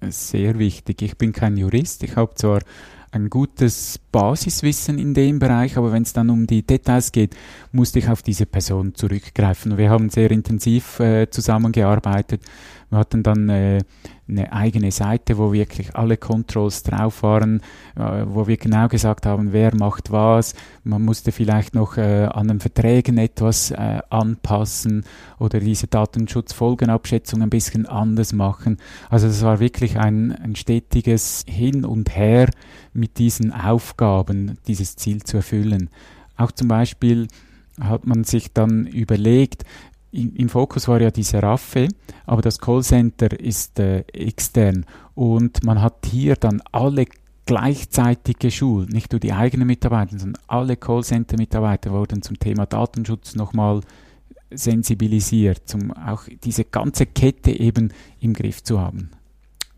Sehr 0.01 0.59
wichtig. 0.59 1.01
Ich 1.01 1.17
bin 1.17 1.31
kein 1.31 1.55
Jurist. 1.55 2.03
Ich 2.03 2.17
habe 2.17 2.35
zwar 2.35 2.59
ein 3.11 3.29
gutes 3.29 3.99
Basiswissen 4.11 4.99
in 4.99 5.13
dem 5.13 5.39
Bereich, 5.39 5.77
aber 5.77 5.91
wenn 5.91 6.03
es 6.03 6.13
dann 6.13 6.29
um 6.29 6.47
die 6.47 6.63
Details 6.63 7.11
geht, 7.11 7.35
musste 7.71 7.99
ich 7.99 8.09
auf 8.09 8.21
diese 8.21 8.45
Person 8.45 8.95
zurückgreifen. 8.95 9.77
Wir 9.77 9.89
haben 9.89 10.09
sehr 10.09 10.31
intensiv 10.31 10.99
äh, 10.99 11.29
zusammengearbeitet. 11.29 12.41
Wir 12.89 12.99
hatten 12.99 13.23
dann 13.23 13.49
äh, 13.49 13.79
eine 14.29 14.51
eigene 14.51 14.91
Seite, 14.91 15.37
wo 15.37 15.53
wirklich 15.53 15.95
alle 15.95 16.17
Controls 16.17 16.83
drauf 16.83 17.23
waren, 17.23 17.61
äh, 17.95 18.23
wo 18.25 18.47
wir 18.47 18.57
genau 18.57 18.87
gesagt 18.87 19.25
haben, 19.25 19.53
wer 19.53 19.75
macht 19.75 20.11
was. 20.11 20.53
Man 20.83 21.03
musste 21.03 21.31
vielleicht 21.31 21.75
noch 21.75 21.97
äh, 21.97 22.25
an 22.25 22.47
den 22.47 22.59
Verträgen 22.59 23.17
etwas 23.17 23.71
äh, 23.71 23.99
anpassen 24.09 25.05
oder 25.39 25.59
diese 25.59 25.87
Datenschutzfolgenabschätzung 25.87 27.41
ein 27.41 27.49
bisschen 27.49 27.85
anders 27.85 28.33
machen. 28.33 28.77
Also 29.09 29.27
das 29.27 29.41
war 29.43 29.59
wirklich 29.59 29.97
ein, 29.97 30.31
ein 30.33 30.55
stetiges 30.55 31.45
Hin 31.47 31.85
und 31.85 32.15
Her 32.15 32.49
mit 32.93 33.17
diesen 33.17 33.53
Aufgaben, 33.53 34.57
dieses 34.67 34.95
Ziel 34.95 35.23
zu 35.23 35.37
erfüllen. 35.37 35.89
Auch 36.35 36.51
zum 36.51 36.67
Beispiel 36.67 37.27
hat 37.79 38.07
man 38.07 38.23
sich 38.23 38.53
dann 38.53 38.87
überlegt, 38.87 39.63
im 40.17 40.49
Fokus 40.49 40.87
war 40.87 40.99
ja 40.99 41.11
die 41.11 41.23
Seraphe, 41.23 41.87
aber 42.25 42.41
das 42.41 42.59
Callcenter 42.59 43.39
ist 43.39 43.79
äh, 43.79 43.99
extern 44.13 44.85
und 45.13 45.63
man 45.63 45.81
hat 45.81 46.05
hier 46.05 46.35
dann 46.35 46.61
alle 46.71 47.05
gleichzeitig 47.45 48.39
geschult, 48.39 48.91
nicht 48.91 49.11
nur 49.11 49.19
die 49.19 49.31
eigenen 49.31 49.67
Mitarbeiter, 49.67 50.17
sondern 50.17 50.41
alle 50.47 50.75
Callcenter-Mitarbeiter 50.75 51.91
wurden 51.91 52.21
zum 52.21 52.37
Thema 52.39 52.65
Datenschutz 52.65 53.35
nochmal 53.35 53.81
sensibilisiert, 54.51 55.73
um 55.75 55.91
auch 55.93 56.23
diese 56.43 56.65
ganze 56.65 57.05
Kette 57.05 57.51
eben 57.51 57.93
im 58.19 58.33
Griff 58.33 58.63
zu 58.63 58.79
haben. 58.79 59.11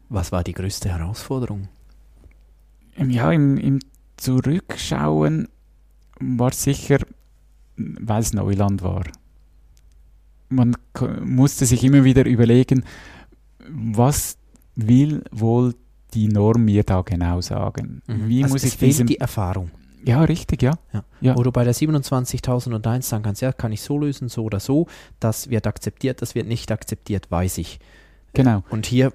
Was 0.10 0.32
war 0.32 0.44
die 0.44 0.54
größte 0.54 0.90
Herausforderung? 0.90 1.68
Ja, 2.98 3.32
im, 3.32 3.58
im 3.58 3.80
Zurückschauen 4.18 5.48
war 6.20 6.52
sicher, 6.52 7.00
weil 7.78 8.22
es 8.22 8.34
Neuland 8.34 8.82
war 8.82 9.04
man 10.50 10.76
musste 11.24 11.66
sich 11.66 11.84
immer 11.84 12.04
wieder 12.04 12.26
überlegen, 12.26 12.84
was 13.70 14.38
will 14.76 15.24
wohl 15.32 15.76
die 16.14 16.28
Norm 16.28 16.66
mir 16.66 16.84
da 16.84 17.02
genau 17.02 17.42
sagen? 17.42 18.02
Mhm. 18.08 18.28
Wie 18.28 18.44
also 18.44 18.56
muss 18.56 18.64
ich 18.64 18.78
diesem 18.78 19.08
die 19.08 19.20
Erfahrung. 19.20 19.72
Ja, 20.04 20.24
richtig, 20.24 20.62
ja. 20.62 20.74
ja. 20.94 21.04
ja. 21.22 21.36
Wo 21.36 21.44
du 21.44 21.52
bei 21.52 21.64
der 21.64 21.76
27.001 21.76 23.02
sagen 23.02 23.24
kannst, 23.24 23.42
ja, 23.42 23.52
kann 23.52 23.72
ich 23.72 23.82
so 23.82 23.98
lösen, 23.98 24.30
so 24.30 24.44
oder 24.44 24.60
so. 24.60 24.88
Das 25.20 25.50
wird 25.50 25.68
akzeptiert, 25.68 26.22
das 26.22 26.36
wird 26.36 26.48
nicht 26.48 26.72
akzeptiert, 26.72 27.30
weiß 27.30 27.58
ich. 27.58 27.80
Genau. 28.34 28.64
Und 28.70 28.86
hier. 28.86 29.14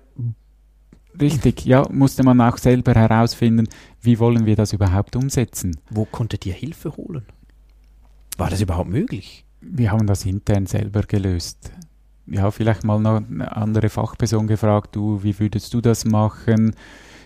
Richtig, 1.21 1.65
ja, 1.65 1.87
musste 1.91 2.25
man 2.25 2.41
auch 2.41 2.59
selber 2.59 2.93
herausfinden, 2.93 3.69
wie 4.01 4.19
wollen 4.19 4.47
wir 4.47 4.57
das 4.57 4.73
überhaupt 4.73 5.15
umsetzen. 5.15 5.79
Wo 5.89 6.05
konntet 6.05 6.45
ihr 6.45 6.55
Hilfe 6.55 6.97
holen? 6.97 7.25
War 8.37 8.51
das 8.51 8.61
überhaupt 8.61 8.91
möglich? 8.91 9.45
Wir 9.71 9.93
haben 9.93 10.07
das 10.07 10.25
intern 10.25 10.67
selber 10.67 11.03
gelöst. 11.03 11.73
Ja, 12.27 12.51
vielleicht 12.51 12.85
mal 12.85 13.01
noch 13.01 13.17
eine 13.17 13.55
andere 13.55 13.89
Fachperson 13.89 14.47
gefragt, 14.47 14.97
du, 14.97 15.23
wie 15.23 15.39
würdest 15.39 15.75
du 15.75 15.81
das 15.81 16.05
machen? 16.05 16.75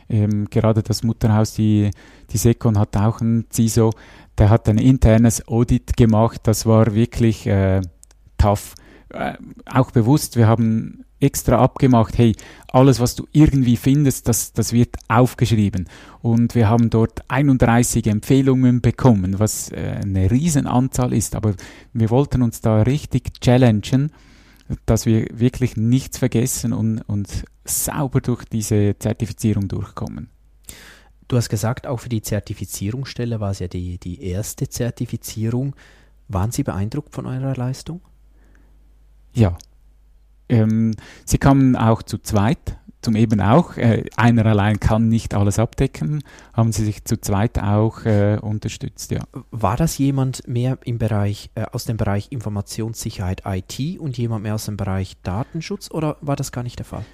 Ähm, 0.08 0.48
gerade 0.50 0.82
das 0.82 1.02
Mutterhaus, 1.02 1.52
die, 1.54 1.90
die 2.30 2.38
Sekon 2.38 2.78
hat 2.78 2.96
auch 2.96 3.20
ein 3.20 3.46
CISO, 3.52 3.92
der 4.38 4.50
hat 4.50 4.68
ein 4.68 4.78
internes 4.78 5.46
Audit 5.46 5.96
gemacht, 5.96 6.40
das 6.44 6.66
war 6.66 6.94
wirklich 6.94 7.46
äh, 7.46 7.82
tough. 8.38 8.74
Äh, 9.10 9.34
auch 9.66 9.90
bewusst, 9.90 10.36
wir 10.36 10.48
haben 10.48 11.04
extra 11.20 11.58
abgemacht, 11.58 12.16
hey, 12.18 12.34
alles, 12.70 13.00
was 13.00 13.14
du 13.14 13.26
irgendwie 13.32 13.76
findest, 13.76 14.28
das, 14.28 14.52
das 14.52 14.72
wird 14.72 14.96
aufgeschrieben. 15.08 15.88
Und 16.20 16.54
wir 16.54 16.68
haben 16.68 16.90
dort 16.90 17.22
31 17.28 18.06
Empfehlungen 18.06 18.80
bekommen, 18.80 19.38
was 19.38 19.70
äh, 19.72 19.98
eine 20.02 20.30
Riesenanzahl 20.30 21.12
ist. 21.12 21.34
Aber 21.34 21.54
wir 21.92 22.10
wollten 22.10 22.42
uns 22.42 22.60
da 22.60 22.82
richtig 22.82 23.40
challengen, 23.40 24.12
dass 24.86 25.06
wir 25.06 25.26
wirklich 25.32 25.76
nichts 25.76 26.18
vergessen 26.18 26.72
und, 26.72 27.00
und 27.02 27.44
sauber 27.64 28.20
durch 28.20 28.44
diese 28.44 28.96
Zertifizierung 28.98 29.68
durchkommen. 29.68 30.28
Du 31.26 31.36
hast 31.36 31.48
gesagt, 31.48 31.86
auch 31.86 32.00
für 32.00 32.08
die 32.08 32.22
Zertifizierungsstelle 32.22 33.38
war 33.40 33.50
es 33.50 33.58
ja 33.58 33.68
die, 33.68 33.98
die 33.98 34.22
erste 34.22 34.68
Zertifizierung. 34.68 35.76
Waren 36.28 36.52
Sie 36.52 36.62
beeindruckt 36.62 37.14
von 37.14 37.26
eurer 37.26 37.54
Leistung? 37.54 38.00
Ja, 39.34 39.56
ähm, 40.48 40.94
sie 41.24 41.38
kamen 41.38 41.76
auch 41.76 42.02
zu 42.02 42.18
zweit, 42.18 42.78
zum 43.00 43.14
eben 43.16 43.40
auch, 43.40 43.76
äh, 43.76 44.04
einer 44.16 44.44
allein 44.46 44.80
kann 44.80 45.08
nicht 45.08 45.34
alles 45.34 45.58
abdecken, 45.58 46.22
haben 46.52 46.72
sie 46.72 46.84
sich 46.84 47.04
zu 47.04 47.20
zweit 47.20 47.58
auch 47.58 48.04
äh, 48.04 48.38
unterstützt, 48.40 49.10
ja. 49.12 49.20
War 49.50 49.76
das 49.76 49.98
jemand 49.98 50.46
mehr 50.48 50.78
im 50.84 50.98
Bereich, 50.98 51.50
äh, 51.54 51.64
aus 51.72 51.84
dem 51.84 51.96
Bereich 51.96 52.28
Informationssicherheit 52.30 53.42
IT 53.46 53.98
und 53.98 54.18
jemand 54.18 54.42
mehr 54.42 54.56
aus 54.56 54.66
dem 54.66 54.76
Bereich 54.76 55.16
Datenschutz 55.22 55.90
oder 55.90 56.16
war 56.20 56.36
das 56.36 56.52
gar 56.52 56.62
nicht 56.64 56.78
der 56.78 56.86
Fall? 56.86 57.04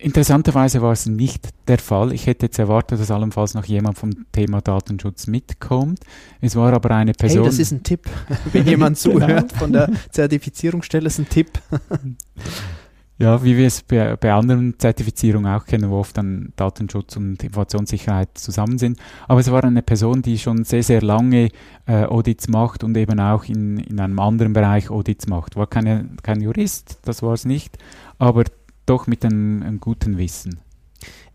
Interessanterweise 0.00 0.82
war 0.82 0.92
es 0.92 1.06
nicht 1.06 1.48
der 1.68 1.78
Fall. 1.78 2.12
Ich 2.12 2.26
hätte 2.26 2.46
jetzt 2.46 2.58
erwartet, 2.58 3.00
dass 3.00 3.10
allenfalls 3.10 3.54
noch 3.54 3.64
jemand 3.64 3.96
vom 3.96 4.10
Thema 4.32 4.60
Datenschutz 4.60 5.26
mitkommt. 5.26 6.00
Es 6.40 6.56
war 6.56 6.72
aber 6.72 6.90
eine 6.90 7.12
Person. 7.12 7.42
Hey, 7.42 7.50
das 7.50 7.58
ist 7.58 7.72
ein 7.72 7.82
Tipp. 7.82 8.08
Wenn 8.52 8.66
jemand 8.66 8.98
genau. 9.02 9.18
zuhört 9.18 9.52
von 9.52 9.72
der 9.72 9.90
Zertifizierungsstelle, 10.10 11.06
ist 11.06 11.18
ein 11.18 11.28
Tipp. 11.28 11.50
ja, 13.18 13.42
wie 13.44 13.56
wir 13.56 13.66
es 13.66 13.82
bei, 13.82 14.16
bei, 14.16 14.32
anderen 14.32 14.78
Zertifizierungen 14.78 15.50
auch 15.54 15.64
kennen, 15.64 15.88
wo 15.88 15.98
oft 15.98 16.16
dann 16.16 16.52
Datenschutz 16.56 17.16
und 17.16 17.42
Informationssicherheit 17.42 18.36
zusammen 18.36 18.78
sind. 18.78 18.98
Aber 19.28 19.40
es 19.40 19.50
war 19.50 19.62
eine 19.64 19.82
Person, 19.82 20.22
die 20.22 20.38
schon 20.38 20.64
sehr, 20.64 20.82
sehr 20.82 21.02
lange 21.02 21.50
äh, 21.86 22.04
Audits 22.04 22.48
macht 22.48 22.82
und 22.82 22.96
eben 22.96 23.20
auch 23.20 23.44
in, 23.44 23.78
in 23.78 24.00
einem 24.00 24.18
anderen 24.18 24.52
Bereich 24.52 24.90
Audits 24.90 25.28
macht. 25.28 25.56
War 25.56 25.68
keine, 25.68 26.08
kein 26.22 26.40
Jurist, 26.40 26.98
das 27.02 27.22
war 27.22 27.34
es 27.34 27.44
nicht, 27.44 27.78
aber 28.18 28.44
doch 28.86 29.06
mit 29.06 29.24
einem, 29.24 29.62
einem 29.62 29.80
guten 29.80 30.18
Wissen. 30.18 30.60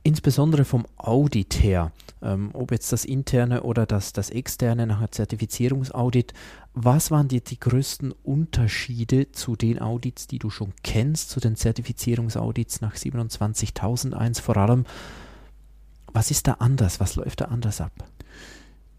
Insbesondere 0.04 0.66
vom 0.66 0.86
Audit 0.98 1.62
her, 1.62 1.92
ähm, 2.22 2.52
ob 2.54 2.72
jetzt 2.72 2.92
das 2.92 3.06
interne 3.06 3.64
oder 3.64 3.86
das, 3.86 4.14
das 4.14 4.30
externe 4.30 4.88
nachher 4.88 5.12
Zertifizierungsaudit, 5.12 6.34
was 6.74 7.12
waren 7.12 7.28
die, 7.28 7.42
die 7.42 7.60
größten 7.60 8.14
Unterschiede 8.24 9.32
zu 9.32 9.56
den 9.56 9.80
Audits, 9.82 10.28
die 10.28 10.40
du 10.40 10.50
schon 10.50 10.74
kennst, 10.84 11.30
zu 11.30 11.40
den 11.40 11.56
Zertifizierungsaudits 11.56 12.82
nach 12.82 12.96
27001 12.96 14.40
vor 14.40 14.58
allem? 14.58 14.86
Was 16.14 16.32
ist 16.32 16.48
da 16.48 16.54
anders? 16.54 17.00
Was 17.00 17.16
läuft 17.16 17.42
da 17.42 17.46
anders 17.46 17.82
ab? 17.82 17.92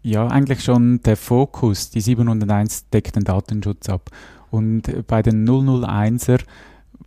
Ja, 0.03 0.27
eigentlich 0.27 0.63
schon 0.63 1.01
der 1.03 1.17
Fokus. 1.17 1.89
Die 1.89 2.01
701 2.01 2.89
deckt 2.89 3.15
den 3.15 3.23
Datenschutz 3.23 3.89
ab. 3.89 4.09
Und 4.49 5.07
bei 5.07 5.21
den 5.21 5.47
001er 5.47 6.41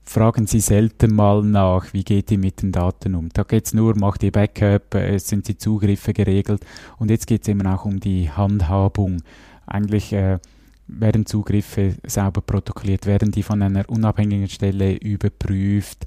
fragen 0.05 0.47
sie 0.47 0.61
selten 0.61 1.15
mal 1.15 1.43
nach, 1.43 1.93
wie 1.93 2.05
geht 2.05 2.31
ihr 2.31 2.39
mit 2.39 2.63
den 2.63 2.73
Daten 2.73 3.15
um. 3.15 3.31
Da 3.33 3.43
geht 3.43 3.67
es 3.67 3.75
nur, 3.75 3.97
macht 3.99 4.23
ihr 4.23 4.33
Backup, 4.33 4.95
äh, 4.95 5.19
sind 5.19 5.49
die 5.49 5.57
Zugriffe 5.57 6.13
geregelt. 6.13 6.65
Und 6.99 7.11
jetzt 7.11 7.27
geht 7.27 7.43
es 7.43 7.49
eben 7.49 7.67
auch 7.67 7.85
um 7.85 8.01
die 8.01 8.31
Handhabung. 8.31 9.23
Eigentlich 9.67 10.13
äh, 10.13 10.39
werden 10.87 11.27
Zugriffe 11.27 11.95
sauber 12.07 12.43
protokolliert, 12.43 13.07
werden 13.07 13.33
die 13.33 13.43
von 13.43 13.63
einer 13.63 13.89
unabhängigen 13.89 14.49
Stelle 14.49 14.95
überprüft. 14.97 16.05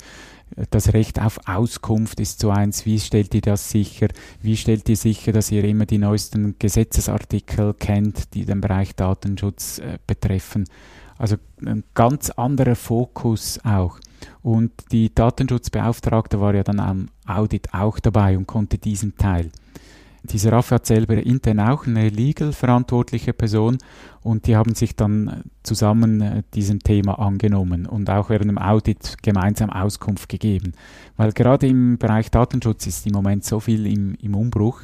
Das 0.69 0.93
Recht 0.93 1.21
auf 1.21 1.39
Auskunft 1.45 2.19
ist 2.19 2.39
so 2.39 2.51
eins. 2.51 2.85
Wie 2.85 2.99
stellt 2.99 3.35
ihr 3.35 3.41
das 3.41 3.69
sicher? 3.69 4.07
Wie 4.41 4.55
stellt 4.55 4.87
ihr 4.87 4.95
sicher, 4.95 5.33
dass 5.33 5.51
ihr 5.51 5.63
immer 5.65 5.85
die 5.85 5.97
neuesten 5.97 6.55
Gesetzesartikel 6.57 7.73
kennt, 7.73 8.33
die 8.33 8.45
den 8.45 8.61
Bereich 8.61 8.95
Datenschutz 8.95 9.79
äh, 9.79 9.97
betreffen? 10.07 10.65
Also 11.17 11.37
ein 11.65 11.83
ganz 11.93 12.29
anderer 12.29 12.75
Fokus 12.75 13.59
auch. 13.63 13.99
Und 14.41 14.71
die 14.91 15.13
Datenschutzbeauftragte 15.13 16.39
war 16.39 16.55
ja 16.55 16.63
dann 16.63 16.79
am 16.79 17.09
Audit 17.25 17.73
auch 17.73 17.99
dabei 17.99 18.37
und 18.37 18.47
konnte 18.47 18.77
diesen 18.77 19.15
Teil. 19.17 19.51
Dieser 20.23 20.51
Raffe 20.51 20.75
hat 20.75 20.85
selber 20.85 21.15
intern 21.15 21.59
auch 21.59 21.87
eine 21.87 22.09
legal 22.09 22.51
verantwortliche 22.51 23.33
Person 23.33 23.77
und 24.21 24.45
die 24.45 24.57
haben 24.57 24.75
sich 24.75 24.95
dann 24.95 25.43
zusammen 25.63 26.21
äh, 26.21 26.43
diesem 26.53 26.79
Thema 26.79 27.19
angenommen 27.19 27.85
und 27.85 28.09
auch 28.09 28.29
während 28.29 28.49
dem 28.49 28.57
Audit 28.57 29.17
gemeinsam 29.21 29.69
Auskunft 29.69 30.27
gegeben. 30.27 30.73
Weil 31.15 31.31
gerade 31.31 31.67
im 31.67 31.97
Bereich 31.97 32.29
Datenschutz 32.29 32.87
ist 32.87 33.07
im 33.07 33.13
Moment 33.13 33.45
so 33.45 33.61
viel 33.61 33.85
im, 33.87 34.15
im 34.15 34.35
Umbruch 34.35 34.81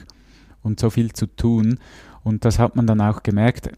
und 0.62 0.80
so 0.80 0.90
viel 0.90 1.12
zu 1.12 1.26
tun 1.26 1.78
und 2.24 2.46
das 2.46 2.58
hat 2.58 2.78
man 2.78 2.88
dann 2.88 3.02
auch 3.02 3.22
gemerkt 3.22 3.70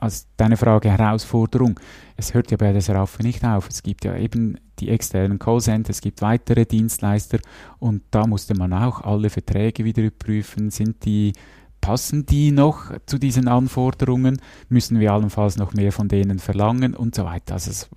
als 0.00 0.26
deine 0.38 0.56
Frage 0.56 0.90
Herausforderung, 0.90 1.78
es 2.16 2.32
hört 2.32 2.50
ja 2.50 2.56
bei 2.56 2.72
der 2.72 2.80
Seraphe 2.80 3.22
nicht 3.22 3.44
auf. 3.44 3.68
Es 3.68 3.82
gibt 3.82 4.04
ja 4.04 4.16
eben 4.16 4.56
die 4.78 4.88
externen 4.88 5.38
Callcenter, 5.38 5.90
es 5.90 6.00
gibt 6.00 6.22
weitere 6.22 6.64
Dienstleister 6.64 7.38
und 7.78 8.02
da 8.10 8.26
musste 8.26 8.54
man 8.54 8.72
auch 8.72 9.02
alle 9.02 9.28
Verträge 9.28 9.84
wieder 9.84 10.02
überprüfen. 10.02 10.70
Sind 10.70 11.04
die, 11.04 11.34
passen 11.82 12.24
die 12.24 12.50
noch 12.50 12.92
zu 13.04 13.18
diesen 13.18 13.46
Anforderungen? 13.46 14.40
Müssen 14.70 15.00
wir 15.00 15.12
allenfalls 15.12 15.56
noch 15.56 15.74
mehr 15.74 15.92
von 15.92 16.08
denen 16.08 16.38
verlangen 16.38 16.94
und 16.94 17.14
so 17.14 17.24
weiter. 17.24 17.54
Also 17.54 17.70
es 17.70 17.90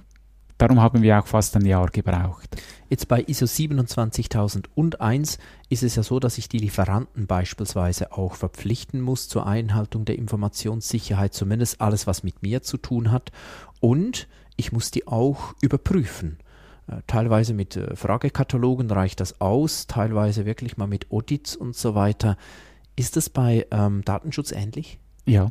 Darum 0.64 0.80
haben 0.80 1.02
wir 1.02 1.20
auch 1.20 1.28
fast 1.28 1.58
ein 1.58 1.66
Jahr 1.66 1.88
gebraucht. 1.88 2.56
Jetzt 2.88 3.10
bei 3.10 3.22
ISO 3.28 3.48
27001 3.48 5.38
ist 5.68 5.84
es 5.84 5.98
ja 5.98 6.04
so, 6.04 6.22
dass 6.22 6.38
ich 6.38 6.48
die 6.48 6.58
Lieferanten 6.58 7.28
beispielsweise 7.28 8.14
auch 8.14 8.36
verpflichten 8.36 9.02
muss 9.02 9.28
zur 9.28 9.46
Einhaltung 9.46 10.06
der 10.06 10.18
Informationssicherheit, 10.18 11.34
zumindest 11.34 11.82
alles, 11.82 12.08
was 12.08 12.24
mit 12.24 12.44
mir 12.44 12.62
zu 12.62 12.78
tun 12.78 13.12
hat. 13.12 13.34
Und 13.82 14.30
ich 14.56 14.72
muss 14.72 14.90
die 14.90 15.06
auch 15.06 15.54
überprüfen. 15.60 16.38
Äh, 16.88 17.02
teilweise 17.08 17.54
mit 17.54 17.76
äh, 17.76 17.98
Fragekatalogen 17.98 18.90
reicht 18.90 19.20
das 19.20 19.42
aus, 19.42 19.88
teilweise 19.88 20.46
wirklich 20.46 20.78
mal 20.78 20.88
mit 20.88 21.12
Audits 21.12 21.58
und 21.58 21.76
so 21.76 21.94
weiter. 21.94 22.38
Ist 22.96 23.18
das 23.18 23.30
bei 23.30 23.68
ähm, 23.70 24.02
Datenschutz 24.06 24.54
ähnlich? 24.54 24.98
Ja, 25.26 25.50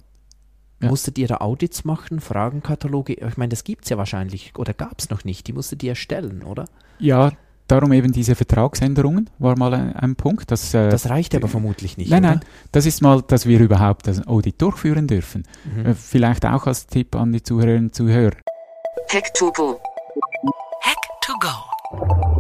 ja. 0.83 0.89
Musstet 0.89 1.19
ihr 1.19 1.29
da 1.29 1.37
Audits 1.37 1.85
machen, 1.85 2.21
Fragenkataloge? 2.21 3.15
Ich 3.15 3.37
meine, 3.37 3.51
das 3.51 3.65
gibt 3.65 3.85
es 3.85 3.91
ja 3.91 3.99
wahrscheinlich 3.99 4.53
oder 4.59 4.75
gab 4.75 4.99
es 4.99 5.11
noch 5.11 5.25
nicht. 5.25 5.47
Die 5.47 5.53
musstet 5.53 5.83
ihr 5.83 5.91
erstellen, 5.91 6.43
oder? 6.43 6.67
Ja, 6.99 7.33
darum 7.69 7.93
eben 7.93 8.13
diese 8.13 8.35
Vertragsänderungen 8.35 9.31
war 9.39 9.57
mal 9.57 9.73
ein, 9.75 9.97
ein 9.97 10.17
Punkt. 10.17 10.51
Dass, 10.51 10.75
äh, 10.75 10.91
das 10.91 11.09
reicht 11.09 11.35
aber 11.35 11.49
vermutlich 11.49 11.97
nicht. 11.97 12.11
Nein, 12.11 12.25
oder? 12.25 12.35
nein, 12.35 12.45
das 12.73 12.87
ist 12.87 13.01
mal, 13.01 13.23
dass 13.23 13.47
wir 13.47 13.61
überhaupt 13.61 14.07
das 14.07 14.27
Audit 14.27 14.61
durchführen 14.61 15.07
dürfen. 15.07 15.45
Mhm. 15.65 15.87
Äh, 15.87 15.95
vielleicht 15.95 16.45
auch 16.45 16.67
als 16.67 16.87
Tipp 16.87 17.15
an 17.15 17.33
die 17.33 17.43
Zuhörerinnen 17.43 17.87
und 17.87 17.95
Zuhörer. 17.95 18.37
Hack 19.09 19.33
to 19.35 19.53
go. 19.53 19.81
Hack 20.83 20.99
to 21.23 21.33
go 21.41 22.32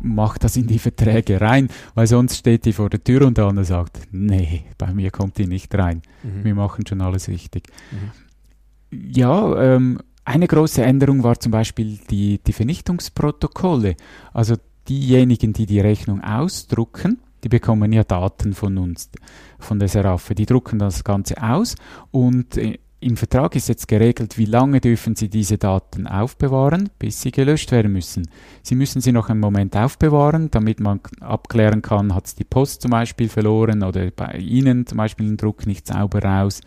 macht 0.00 0.44
das 0.44 0.56
in 0.56 0.66
die 0.66 0.78
Verträge 0.78 1.40
rein, 1.40 1.68
weil 1.94 2.06
sonst 2.06 2.36
steht 2.36 2.64
die 2.64 2.72
vor 2.72 2.90
der 2.90 3.02
Tür 3.02 3.26
und 3.26 3.38
der 3.38 3.46
andere 3.46 3.64
sagt, 3.64 4.00
nee, 4.10 4.64
bei 4.78 4.92
mir 4.92 5.10
kommt 5.10 5.38
die 5.38 5.46
nicht 5.46 5.74
rein. 5.74 6.02
Mhm. 6.22 6.44
Wir 6.44 6.54
machen 6.54 6.86
schon 6.86 7.00
alles 7.00 7.28
richtig. 7.28 7.68
Mhm. 7.90 9.12
Ja, 9.12 9.76
ähm, 9.76 10.00
eine 10.24 10.46
große 10.46 10.82
Änderung 10.82 11.22
war 11.22 11.38
zum 11.38 11.52
Beispiel 11.52 11.98
die, 12.10 12.38
die 12.38 12.52
Vernichtungsprotokolle. 12.52 13.96
Also 14.32 14.56
diejenigen, 14.88 15.52
die 15.52 15.66
die 15.66 15.80
Rechnung 15.80 16.22
ausdrucken, 16.22 17.18
die 17.42 17.48
bekommen 17.48 17.92
ja 17.92 18.04
Daten 18.04 18.52
von 18.52 18.78
uns, 18.78 19.10
von 19.58 19.78
der 19.78 19.88
Seraphe. 19.88 20.34
Die 20.34 20.46
drucken 20.46 20.78
das 20.78 21.04
Ganze 21.04 21.42
aus 21.42 21.76
und 22.10 22.56
äh, 22.56 22.78
im 23.02 23.16
Vertrag 23.16 23.56
ist 23.56 23.68
jetzt 23.68 23.88
geregelt, 23.88 24.36
wie 24.36 24.44
lange 24.44 24.78
dürfen 24.80 25.16
Sie 25.16 25.30
diese 25.30 25.56
Daten 25.56 26.06
aufbewahren, 26.06 26.90
bis 26.98 27.22
sie 27.22 27.30
gelöscht 27.30 27.72
werden 27.72 27.92
müssen. 27.92 28.28
Sie 28.62 28.74
müssen 28.74 29.00
sie 29.00 29.12
noch 29.12 29.30
einen 29.30 29.40
Moment 29.40 29.74
aufbewahren, 29.74 30.50
damit 30.50 30.80
man 30.80 31.00
abklären 31.20 31.80
kann, 31.80 32.14
hat 32.14 32.26
es 32.26 32.34
die 32.34 32.44
Post 32.44 32.82
zum 32.82 32.90
Beispiel 32.90 33.30
verloren 33.30 33.82
oder 33.82 34.10
bei 34.10 34.32
Ihnen 34.34 34.86
zum 34.86 34.98
Beispiel 34.98 35.26
den 35.26 35.38
Druck 35.38 35.66
nicht 35.66 35.86
sauber 35.86 36.22
raus. 36.22 36.60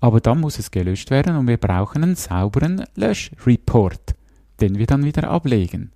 Aber 0.00 0.20
dann 0.20 0.40
muss 0.40 0.58
es 0.58 0.70
gelöscht 0.70 1.10
werden 1.10 1.36
und 1.36 1.48
wir 1.48 1.56
brauchen 1.56 2.02
einen 2.02 2.16
sauberen 2.16 2.84
Löschreport, 2.94 4.14
den 4.60 4.78
wir 4.78 4.86
dann 4.86 5.04
wieder 5.04 5.30
ablegen. 5.30 5.90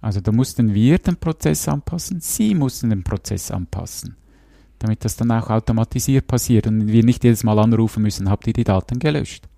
Also 0.00 0.20
da 0.20 0.32
mussten 0.32 0.74
wir 0.74 0.98
den 0.98 1.16
Prozess 1.16 1.68
anpassen, 1.68 2.20
Sie 2.20 2.56
mussten 2.56 2.90
den 2.90 3.04
Prozess 3.04 3.52
anpassen 3.52 4.16
damit 4.78 5.04
das 5.04 5.16
dann 5.16 5.30
auch 5.30 5.50
automatisiert 5.50 6.26
passiert 6.26 6.66
und 6.66 6.88
wir 6.88 7.04
nicht 7.04 7.24
jedes 7.24 7.44
Mal 7.44 7.58
anrufen 7.58 8.02
müssen, 8.02 8.30
habt 8.30 8.46
ihr 8.46 8.52
die 8.52 8.64
Daten 8.64 8.98
gelöscht? 8.98 9.48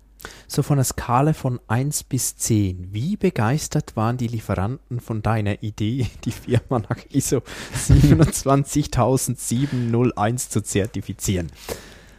So 0.47 0.63
von 0.63 0.77
der 0.77 0.83
Skala 0.83 1.33
von 1.33 1.59
1 1.67 2.03
bis 2.03 2.35
10, 2.35 2.89
wie 2.91 3.15
begeistert 3.15 3.95
waren 3.95 4.17
die 4.17 4.27
Lieferanten 4.27 4.99
von 4.99 5.21
deiner 5.21 5.63
Idee, 5.63 6.07
die 6.25 6.31
Firma 6.31 6.79
nach 6.79 6.97
ISO 7.11 7.41
27001 7.73 10.49
zu 10.49 10.61
zertifizieren? 10.61 11.47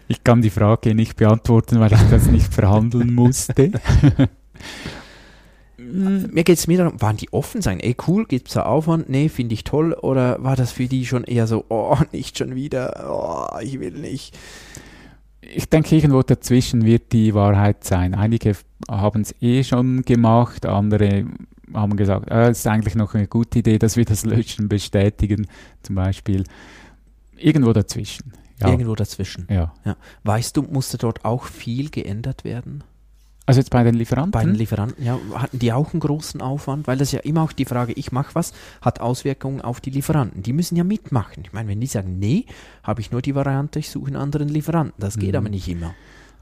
Ich 0.08 0.24
kann 0.24 0.40
die 0.42 0.50
Frage 0.50 0.94
nicht 0.94 1.16
beantworten, 1.16 1.78
weil 1.78 1.92
ich 1.92 2.02
das 2.10 2.26
nicht 2.26 2.52
verhandeln 2.52 3.14
musste. 3.14 3.70
mir 5.92 6.44
geht 6.44 6.58
es 6.58 6.66
mir 6.66 6.78
darum, 6.78 7.00
waren 7.00 7.16
die 7.16 7.32
offen, 7.32 7.62
sagen, 7.62 7.80
ey 7.80 7.96
cool, 8.06 8.26
gibt 8.26 8.48
es 8.48 8.54
da 8.54 8.64
Aufwand? 8.64 9.08
Nee, 9.08 9.28
finde 9.28 9.54
ich 9.54 9.64
toll. 9.64 9.92
Oder 9.92 10.42
war 10.42 10.56
das 10.56 10.72
für 10.72 10.86
die 10.86 11.06
schon 11.06 11.24
eher 11.24 11.46
so, 11.46 11.64
oh, 11.68 11.96
nicht 12.12 12.38
schon 12.38 12.54
wieder, 12.54 13.08
oh, 13.10 13.58
ich 13.60 13.80
will 13.80 13.92
nicht. 13.92 14.36
Ich 15.40 15.68
denke, 15.68 15.96
irgendwo 15.96 16.22
dazwischen 16.22 16.84
wird 16.84 17.12
die 17.12 17.34
Wahrheit 17.34 17.84
sein. 17.84 18.14
Einige 18.14 18.56
haben 18.88 19.22
es 19.22 19.34
eh 19.40 19.64
schon 19.64 20.02
gemacht, 20.02 20.66
andere 20.66 21.26
haben 21.74 21.96
gesagt, 21.96 22.30
es 22.30 22.36
äh, 22.36 22.50
ist 22.50 22.66
eigentlich 22.66 22.94
noch 22.94 23.14
eine 23.14 23.26
gute 23.26 23.60
Idee, 23.60 23.78
dass 23.78 23.96
wir 23.96 24.04
das 24.04 24.24
Löschen 24.24 24.68
bestätigen, 24.68 25.46
zum 25.82 25.94
Beispiel. 25.94 26.44
Irgendwo 27.36 27.72
dazwischen. 27.72 28.32
Ja. 28.60 28.68
Irgendwo 28.68 28.94
dazwischen. 28.94 29.46
Ja. 29.48 29.72
ja. 29.84 29.96
Weißt 30.24 30.56
du, 30.56 30.62
musste 30.62 30.98
dort 30.98 31.24
auch 31.24 31.44
viel 31.44 31.90
geändert 31.90 32.44
werden? 32.44 32.84
Also 33.50 33.60
jetzt 33.60 33.70
bei 33.70 33.82
den 33.82 33.94
Lieferanten? 33.94 34.30
Bei 34.30 34.44
den 34.44 34.54
Lieferanten, 34.54 35.04
ja. 35.04 35.18
Hatten 35.34 35.58
die 35.58 35.72
auch 35.72 35.92
einen 35.92 36.00
großen 36.00 36.40
Aufwand? 36.40 36.86
Weil 36.86 36.98
das 36.98 37.12
ja 37.12 37.20
immer 37.20 37.42
auch 37.42 37.52
die 37.52 37.64
Frage, 37.64 37.92
ich 37.92 38.12
mache 38.12 38.34
was, 38.34 38.52
hat 38.80 39.00
Auswirkungen 39.00 39.60
auf 39.60 39.80
die 39.80 39.90
Lieferanten. 39.90 40.42
Die 40.42 40.52
müssen 40.52 40.76
ja 40.76 40.84
mitmachen. 40.84 41.42
Ich 41.44 41.52
meine, 41.52 41.68
wenn 41.68 41.80
die 41.80 41.86
sagen, 41.86 42.18
nee, 42.18 42.46
habe 42.82 43.00
ich 43.00 43.10
nur 43.10 43.22
die 43.22 43.34
Variante, 43.34 43.78
ich 43.78 43.90
suche 43.90 44.08
einen 44.08 44.16
anderen 44.16 44.48
Lieferanten. 44.48 44.94
Das 44.98 45.16
geht 45.16 45.32
mhm. 45.32 45.36
aber 45.36 45.48
nicht 45.48 45.68
immer. 45.68 45.94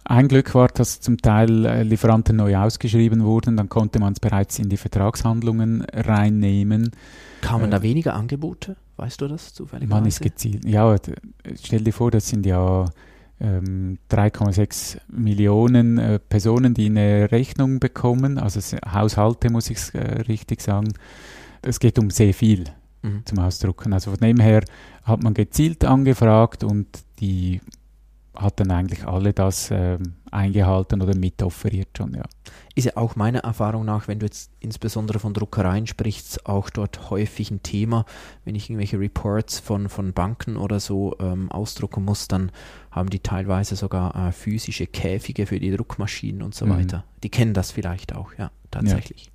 Ein 0.04 0.28
Glück 0.28 0.54
war, 0.54 0.68
dass 0.68 1.00
zum 1.00 1.18
Teil 1.18 1.66
äh, 1.66 1.82
Lieferanten 1.82 2.36
neu 2.36 2.56
ausgeschrieben 2.56 3.24
wurden, 3.24 3.56
dann 3.56 3.68
konnte 3.68 3.98
man 3.98 4.14
es 4.14 4.20
bereits 4.20 4.58
in 4.58 4.70
die 4.70 4.78
Vertragshandlungen 4.78 5.82
reinnehmen. 5.92 6.92
Kamen 7.42 7.66
äh, 7.66 7.70
da 7.70 7.82
weniger 7.82 8.14
Angebote? 8.14 8.76
Weißt 8.96 9.20
du 9.20 9.28
das 9.28 9.52
zufällig? 9.52 9.88
Man 9.88 10.06
ist 10.06 10.20
gezielt. 10.20 10.64
Ja, 10.64 10.96
stell 11.62 11.82
dir 11.82 11.92
vor, 11.92 12.10
das 12.10 12.28
sind 12.28 12.46
ja 12.46 12.86
3,6 13.40 14.96
ähm, 14.96 15.00
Millionen 15.08 15.98
äh, 15.98 16.18
Personen, 16.18 16.74
die 16.74 16.86
eine 16.86 17.30
Rechnung 17.30 17.78
bekommen, 17.78 18.38
also 18.38 18.60
Haushalte 18.90 19.50
muss 19.50 19.70
ich 19.70 19.94
äh, 19.94 20.22
richtig 20.22 20.60
sagen. 20.60 20.88
Es 21.62 21.78
geht 21.78 21.98
um 21.98 22.10
sehr 22.10 22.34
viel 22.34 22.64
mhm. 23.02 23.22
zum 23.24 23.38
Ausdrucken. 23.38 23.92
Also 23.92 24.10
von 24.10 24.20
dem 24.20 24.40
her 24.40 24.62
hat 25.04 25.22
man 25.22 25.34
gezielt 25.34 25.84
angefragt 25.84 26.64
und 26.64 26.86
die 27.20 27.60
hat 28.38 28.60
dann 28.60 28.70
eigentlich 28.70 29.04
alle 29.06 29.32
das 29.32 29.70
ähm, 29.72 30.14
eingehalten 30.30 31.02
oder 31.02 31.14
mitofferiert 31.16 31.88
schon, 31.96 32.14
ja. 32.14 32.22
Ist 32.74 32.84
ja 32.84 32.96
auch 32.96 33.16
meiner 33.16 33.40
Erfahrung 33.40 33.84
nach, 33.84 34.06
wenn 34.06 34.20
du 34.20 34.26
jetzt 34.26 34.52
insbesondere 34.60 35.18
von 35.18 35.34
Druckereien 35.34 35.88
sprichst, 35.88 36.46
auch 36.46 36.70
dort 36.70 37.10
häufig 37.10 37.50
ein 37.50 37.62
Thema. 37.64 38.04
Wenn 38.44 38.54
ich 38.54 38.70
irgendwelche 38.70 39.00
Reports 39.00 39.58
von, 39.58 39.88
von 39.88 40.12
Banken 40.12 40.56
oder 40.56 40.78
so 40.78 41.16
ähm, 41.18 41.50
ausdrucken 41.50 42.04
muss, 42.04 42.28
dann 42.28 42.52
haben 42.92 43.10
die 43.10 43.18
teilweise 43.18 43.74
sogar 43.74 44.14
äh, 44.28 44.32
physische 44.32 44.86
Käfige 44.86 45.46
für 45.46 45.58
die 45.58 45.76
Druckmaschinen 45.76 46.42
und 46.42 46.54
so 46.54 46.64
Mhm. 46.66 46.70
weiter. 46.70 47.04
Die 47.24 47.30
kennen 47.30 47.54
das 47.54 47.72
vielleicht 47.72 48.14
auch, 48.14 48.32
ja, 48.38 48.50
tatsächlich. 48.70 49.32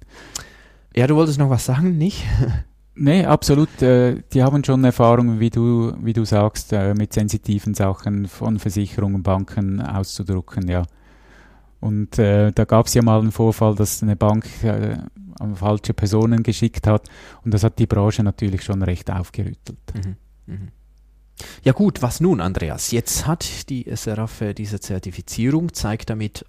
Ja, 0.95 1.07
du 1.07 1.15
wolltest 1.15 1.39
noch 1.39 1.49
was 1.49 1.65
sagen, 1.65 1.97
nicht? 1.97 2.23
Nee, 2.95 3.25
absolut. 3.25 3.81
Äh, 3.81 4.21
die 4.33 4.43
haben 4.43 4.63
schon 4.63 4.83
Erfahrungen, 4.83 5.39
wie 5.39 5.49
du, 5.49 5.93
wie 6.01 6.13
du 6.13 6.25
sagst, 6.25 6.73
äh, 6.73 6.93
mit 6.93 7.13
sensitiven 7.13 7.73
Sachen 7.73 8.27
von 8.27 8.59
Versicherungen, 8.59 9.23
Banken 9.23 9.81
auszudrucken, 9.81 10.67
ja. 10.69 10.83
Und 11.79 12.17
äh, 12.17 12.51
da 12.51 12.65
gab 12.65 12.85
es 12.85 12.93
ja 12.93 13.01
mal 13.01 13.19
einen 13.19 13.31
Vorfall, 13.31 13.75
dass 13.75 14.03
eine 14.03 14.15
Bank 14.15 14.45
äh, 14.63 14.97
an 15.39 15.55
falsche 15.55 15.93
Personen 15.93 16.43
geschickt 16.43 16.87
hat 16.87 17.09
und 17.43 17.53
das 17.53 17.63
hat 17.63 17.79
die 17.79 17.87
Branche 17.87 18.23
natürlich 18.23 18.63
schon 18.63 18.81
recht 18.83 19.11
aufgerüttelt. 19.11 19.79
Mhm. 19.93 20.15
Mhm. 20.45 20.67
Ja 21.63 21.73
gut, 21.73 22.01
was 22.01 22.21
nun, 22.21 22.39
Andreas? 22.39 22.91
Jetzt 22.91 23.27
hat 23.27 23.69
die 23.69 23.85
SRF 23.93 24.53
diese 24.55 24.79
Zertifizierung, 24.79 25.73
zeigt 25.73 26.09
damit, 26.09 26.45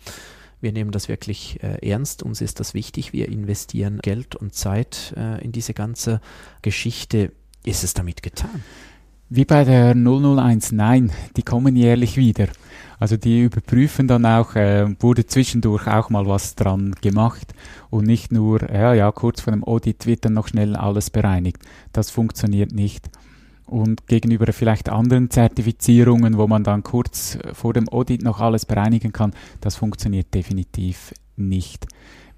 wir 0.65 0.73
nehmen 0.73 0.91
das 0.91 1.09
wirklich 1.09 1.63
äh, 1.63 1.89
ernst, 1.89 2.25
uns 2.25 2.41
ist 2.41 2.59
das 2.59 2.75
wichtig, 2.75 3.13
wir 3.13 3.29
investieren 3.29 4.01
Geld 4.03 4.35
und 4.35 4.55
Zeit 4.55 5.15
äh, 5.17 5.45
in 5.45 5.53
diese 5.53 5.75
ganze 5.75 6.21
Geschichte. 6.63 7.31
Ist 7.65 7.85
es 7.85 7.95
damit 7.95 8.23
getan? 8.23 8.65
Wie 9.31 9.45
bei 9.45 9.65
der 9.65 9.95
001, 9.95 10.73
nein, 10.73 11.13
die 11.37 11.43
kommen 11.43 11.77
jährlich 11.77 12.17
wieder. 12.17 12.49
Also 12.99 13.17
die 13.17 13.43
überprüfen 13.43 14.07
dann 14.07 14.27
auch, 14.27 14.55
äh, 14.55 14.87
wurde 15.01 15.27
zwischendurch 15.27 15.87
auch 15.87 16.11
mal 16.11 16.27
was 16.27 16.55
dran 16.55 16.95
gemacht 17.01 17.55
und 17.91 18.07
nicht 18.07 18.33
nur, 18.33 18.71
ja, 18.71 18.95
ja, 18.95 19.13
kurz 19.13 19.41
vor 19.41 19.53
dem 19.53 19.65
Audit 19.65 20.07
wird 20.07 20.25
dann 20.25 20.35
noch 20.35 20.49
schnell 20.49 20.77
alles 20.77 21.11
bereinigt. 21.11 21.59
Das 21.93 22.11
funktioniert 22.11 22.73
nicht. 22.73 23.09
Und 23.67 24.07
gegenüber 24.07 24.53
vielleicht 24.53 24.91
anderen 24.91 25.31
Zertifizierungen, 25.31 26.37
wo 26.37 26.47
man 26.47 26.65
dann 26.65 26.83
kurz 26.83 27.39
vor 27.55 27.73
dem 27.73 27.89
Audit 27.89 28.23
noch 28.23 28.41
alles 28.41 28.67
bereinigen 28.67 29.13
kann, 29.13 29.33
das 29.61 29.77
funktioniert 29.77 30.35
definitiv 30.35 31.15
nicht. 31.37 31.87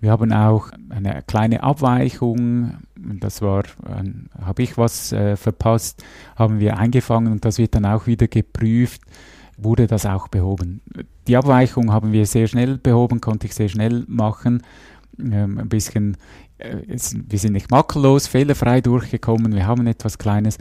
Wir 0.01 0.11
haben 0.11 0.33
auch 0.33 0.71
eine 0.91 1.23
kleine 1.27 1.63
Abweichung, 1.63 2.77
das 2.97 3.41
war, 3.41 3.65
äh, 3.65 4.05
habe 4.41 4.63
ich 4.63 4.77
was 4.77 5.13
äh, 5.13 5.37
verpasst, 5.37 6.05
haben 6.37 6.61
wir 6.61 6.77
eingefangen 6.77 7.33
und 7.33 7.45
das 7.45 7.59
wird 7.59 7.75
dann 7.75 7.87
auch 7.87 8.07
wieder 8.07 8.29
geprüft, 8.29 9.01
wurde 9.57 9.87
das 9.87 10.05
auch 10.05 10.29
behoben. 10.29 10.83
Die 11.27 11.37
Abweichung 11.37 11.93
haben 11.93 12.13
wir 12.13 12.27
sehr 12.27 12.47
schnell 12.47 12.77
behoben, 12.77 13.23
konnte 13.23 13.47
ich 13.47 13.55
sehr 13.55 13.71
schnell 13.71 14.05
machen, 14.07 14.63
ähm, 15.19 15.59
ein 15.59 15.69
bisschen, 15.69 16.19
äh, 16.59 16.77
wir 16.87 17.39
sind 17.39 17.55
nicht 17.55 17.71
makellos, 17.71 18.27
fehlerfrei 18.27 18.83
durchgekommen, 18.83 19.55
wir 19.55 19.67
haben 19.67 19.87
etwas 19.87 20.19
Kleines. 20.19 20.59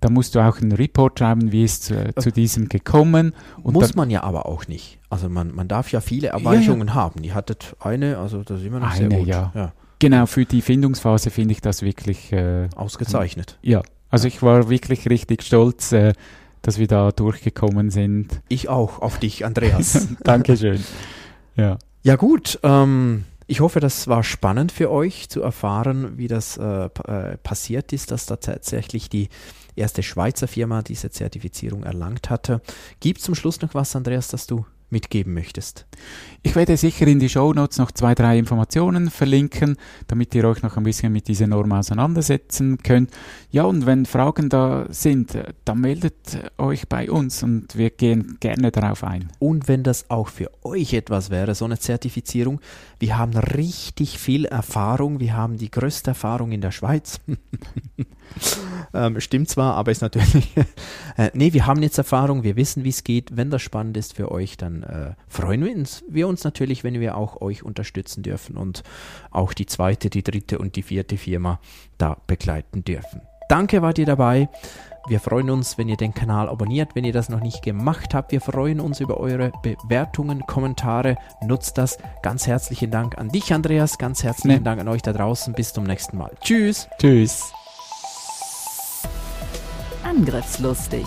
Da 0.00 0.08
musst 0.10 0.34
du 0.34 0.40
auch 0.40 0.60
einen 0.60 0.72
Report 0.72 1.18
schreiben, 1.18 1.52
wie 1.52 1.64
ist 1.64 1.90
äh, 1.90 2.14
zu 2.18 2.32
diesem 2.32 2.68
gekommen. 2.68 3.34
Und 3.62 3.74
Muss 3.74 3.88
dann, 3.88 3.96
man 3.96 4.10
ja 4.10 4.22
aber 4.22 4.46
auch 4.46 4.66
nicht. 4.66 4.98
Also 5.10 5.28
man, 5.28 5.54
man 5.54 5.68
darf 5.68 5.92
ja 5.92 6.00
viele 6.00 6.28
Erweichungen 6.28 6.94
haben. 6.94 7.22
Die 7.22 7.34
hattet 7.34 7.76
eine, 7.80 8.18
also 8.18 8.42
das 8.42 8.60
ist 8.60 8.66
immer 8.66 8.80
noch 8.80 8.92
sehr 8.92 9.06
Eine, 9.06 9.18
gut. 9.18 9.28
ja. 9.28 9.72
Genau, 9.98 10.24
für 10.24 10.46
die 10.46 10.62
Findungsphase 10.62 11.30
finde 11.30 11.52
ich 11.52 11.60
das 11.60 11.82
wirklich 11.82 12.32
äh, 12.32 12.68
Ausgezeichnet. 12.74 13.58
Ja, 13.60 13.82
also 14.08 14.26
ich 14.26 14.42
war 14.42 14.70
wirklich 14.70 15.08
richtig 15.10 15.42
stolz, 15.42 15.92
äh, 15.92 16.14
dass 16.62 16.78
wir 16.78 16.86
da 16.86 17.12
durchgekommen 17.12 17.90
sind. 17.90 18.40
Ich 18.48 18.70
auch, 18.70 19.00
auf 19.00 19.18
dich, 19.18 19.44
Andreas. 19.44 20.08
Dankeschön. 20.24 20.82
Ja. 21.56 21.76
Ja 22.02 22.16
gut, 22.16 22.58
ähm, 22.62 23.24
ich 23.46 23.60
hoffe, 23.60 23.80
das 23.80 24.08
war 24.08 24.22
spannend 24.22 24.72
für 24.72 24.90
euch 24.90 25.28
zu 25.28 25.42
erfahren, 25.42 26.16
wie 26.16 26.28
das 26.28 26.56
äh, 26.56 26.84
äh, 26.84 27.36
passiert 27.42 27.92
ist, 27.92 28.10
dass 28.10 28.24
da 28.24 28.36
tatsächlich 28.36 29.10
die 29.10 29.28
erste 29.80 30.02
Schweizer 30.02 30.46
Firma 30.46 30.82
diese 30.82 31.10
Zertifizierung 31.10 31.82
erlangt 31.82 32.30
hatte. 32.30 32.60
Gibt 33.00 33.20
zum 33.20 33.34
Schluss 33.34 33.60
noch 33.60 33.74
was, 33.74 33.96
Andreas, 33.96 34.28
das 34.28 34.46
du 34.46 34.64
mitgeben 34.90 35.34
möchtest? 35.34 35.86
Ich 36.42 36.56
werde 36.56 36.76
sicher 36.76 37.06
in 37.06 37.20
die 37.20 37.28
Shownotes 37.28 37.78
noch 37.78 37.92
zwei, 37.92 38.14
drei 38.14 38.38
Informationen 38.38 39.10
verlinken, 39.10 39.76
damit 40.08 40.34
ihr 40.34 40.44
euch 40.44 40.62
noch 40.62 40.76
ein 40.76 40.82
bisschen 40.84 41.12
mit 41.12 41.28
dieser 41.28 41.46
Norm 41.46 41.72
auseinandersetzen 41.72 42.78
könnt. 42.78 43.10
Ja, 43.50 43.64
und 43.64 43.86
wenn 43.86 44.06
Fragen 44.06 44.48
da 44.48 44.86
sind, 44.90 45.38
dann 45.64 45.80
meldet 45.80 46.50
euch 46.58 46.88
bei 46.88 47.10
uns 47.10 47.42
und 47.42 47.76
wir 47.76 47.90
gehen 47.90 48.38
gerne 48.40 48.70
darauf 48.70 49.04
ein. 49.04 49.28
Und 49.38 49.68
wenn 49.68 49.82
das 49.82 50.10
auch 50.10 50.28
für 50.28 50.50
euch 50.64 50.92
etwas 50.92 51.30
wäre, 51.30 51.54
so 51.54 51.64
eine 51.64 51.78
Zertifizierung, 51.78 52.60
wir 53.00 53.16
haben 53.16 53.36
richtig 53.36 54.18
viel 54.18 54.44
Erfahrung, 54.44 55.20
wir 55.20 55.34
haben 55.34 55.56
die 55.56 55.70
größte 55.70 56.10
Erfahrung 56.10 56.52
in 56.52 56.60
der 56.60 56.70
Schweiz. 56.70 57.18
ähm, 58.94 59.18
stimmt 59.20 59.48
zwar, 59.48 59.74
aber 59.74 59.90
ist 59.90 60.02
natürlich. 60.02 60.54
äh, 61.16 61.30
nee, 61.32 61.54
wir 61.54 61.66
haben 61.66 61.82
jetzt 61.82 61.96
Erfahrung, 61.96 62.42
wir 62.42 62.56
wissen, 62.56 62.84
wie 62.84 62.90
es 62.90 63.02
geht. 63.02 63.36
Wenn 63.36 63.50
das 63.50 63.62
spannend 63.62 63.96
ist 63.96 64.16
für 64.16 64.30
euch, 64.30 64.58
dann 64.58 64.82
äh, 64.82 65.14
freuen 65.28 65.64
wir 65.64 65.74
uns, 65.74 66.04
wir 66.08 66.28
uns 66.28 66.44
natürlich, 66.44 66.84
wenn 66.84 67.00
wir 67.00 67.16
auch 67.16 67.40
euch 67.40 67.62
unterstützen 67.62 68.22
dürfen 68.22 68.58
und 68.58 68.82
auch 69.30 69.54
die 69.54 69.66
zweite, 69.66 70.10
die 70.10 70.22
dritte 70.22 70.58
und 70.58 70.76
die 70.76 70.82
vierte 70.82 71.16
Firma 71.16 71.58
da 71.96 72.18
begleiten 72.26 72.84
dürfen. 72.84 73.22
Danke, 73.48 73.80
wart 73.80 73.98
ihr 73.98 74.06
dabei. 74.06 74.48
Wir 75.06 75.18
freuen 75.18 75.50
uns, 75.50 75.78
wenn 75.78 75.88
ihr 75.88 75.96
den 75.96 76.14
Kanal 76.14 76.48
abonniert, 76.48 76.94
wenn 76.94 77.04
ihr 77.04 77.12
das 77.12 77.28
noch 77.28 77.40
nicht 77.40 77.62
gemacht 77.62 78.14
habt. 78.14 78.32
Wir 78.32 78.40
freuen 78.40 78.80
uns 78.80 79.00
über 79.00 79.18
eure 79.18 79.50
Bewertungen, 79.62 80.46
Kommentare. 80.46 81.16
Nutzt 81.42 81.78
das. 81.78 81.98
Ganz 82.22 82.46
herzlichen 82.46 82.90
Dank 82.90 83.18
an 83.18 83.28
dich, 83.28 83.52
Andreas. 83.52 83.98
Ganz 83.98 84.22
herzlichen 84.22 84.58
Nee. 84.58 84.64
Dank 84.64 84.80
an 84.80 84.88
euch 84.88 85.02
da 85.02 85.12
draußen. 85.12 85.54
Bis 85.54 85.72
zum 85.72 85.84
nächsten 85.84 86.16
Mal. 86.16 86.32
Tschüss. 86.40 86.88
Tschüss. 86.98 87.52
Angriffslustig. 90.04 91.06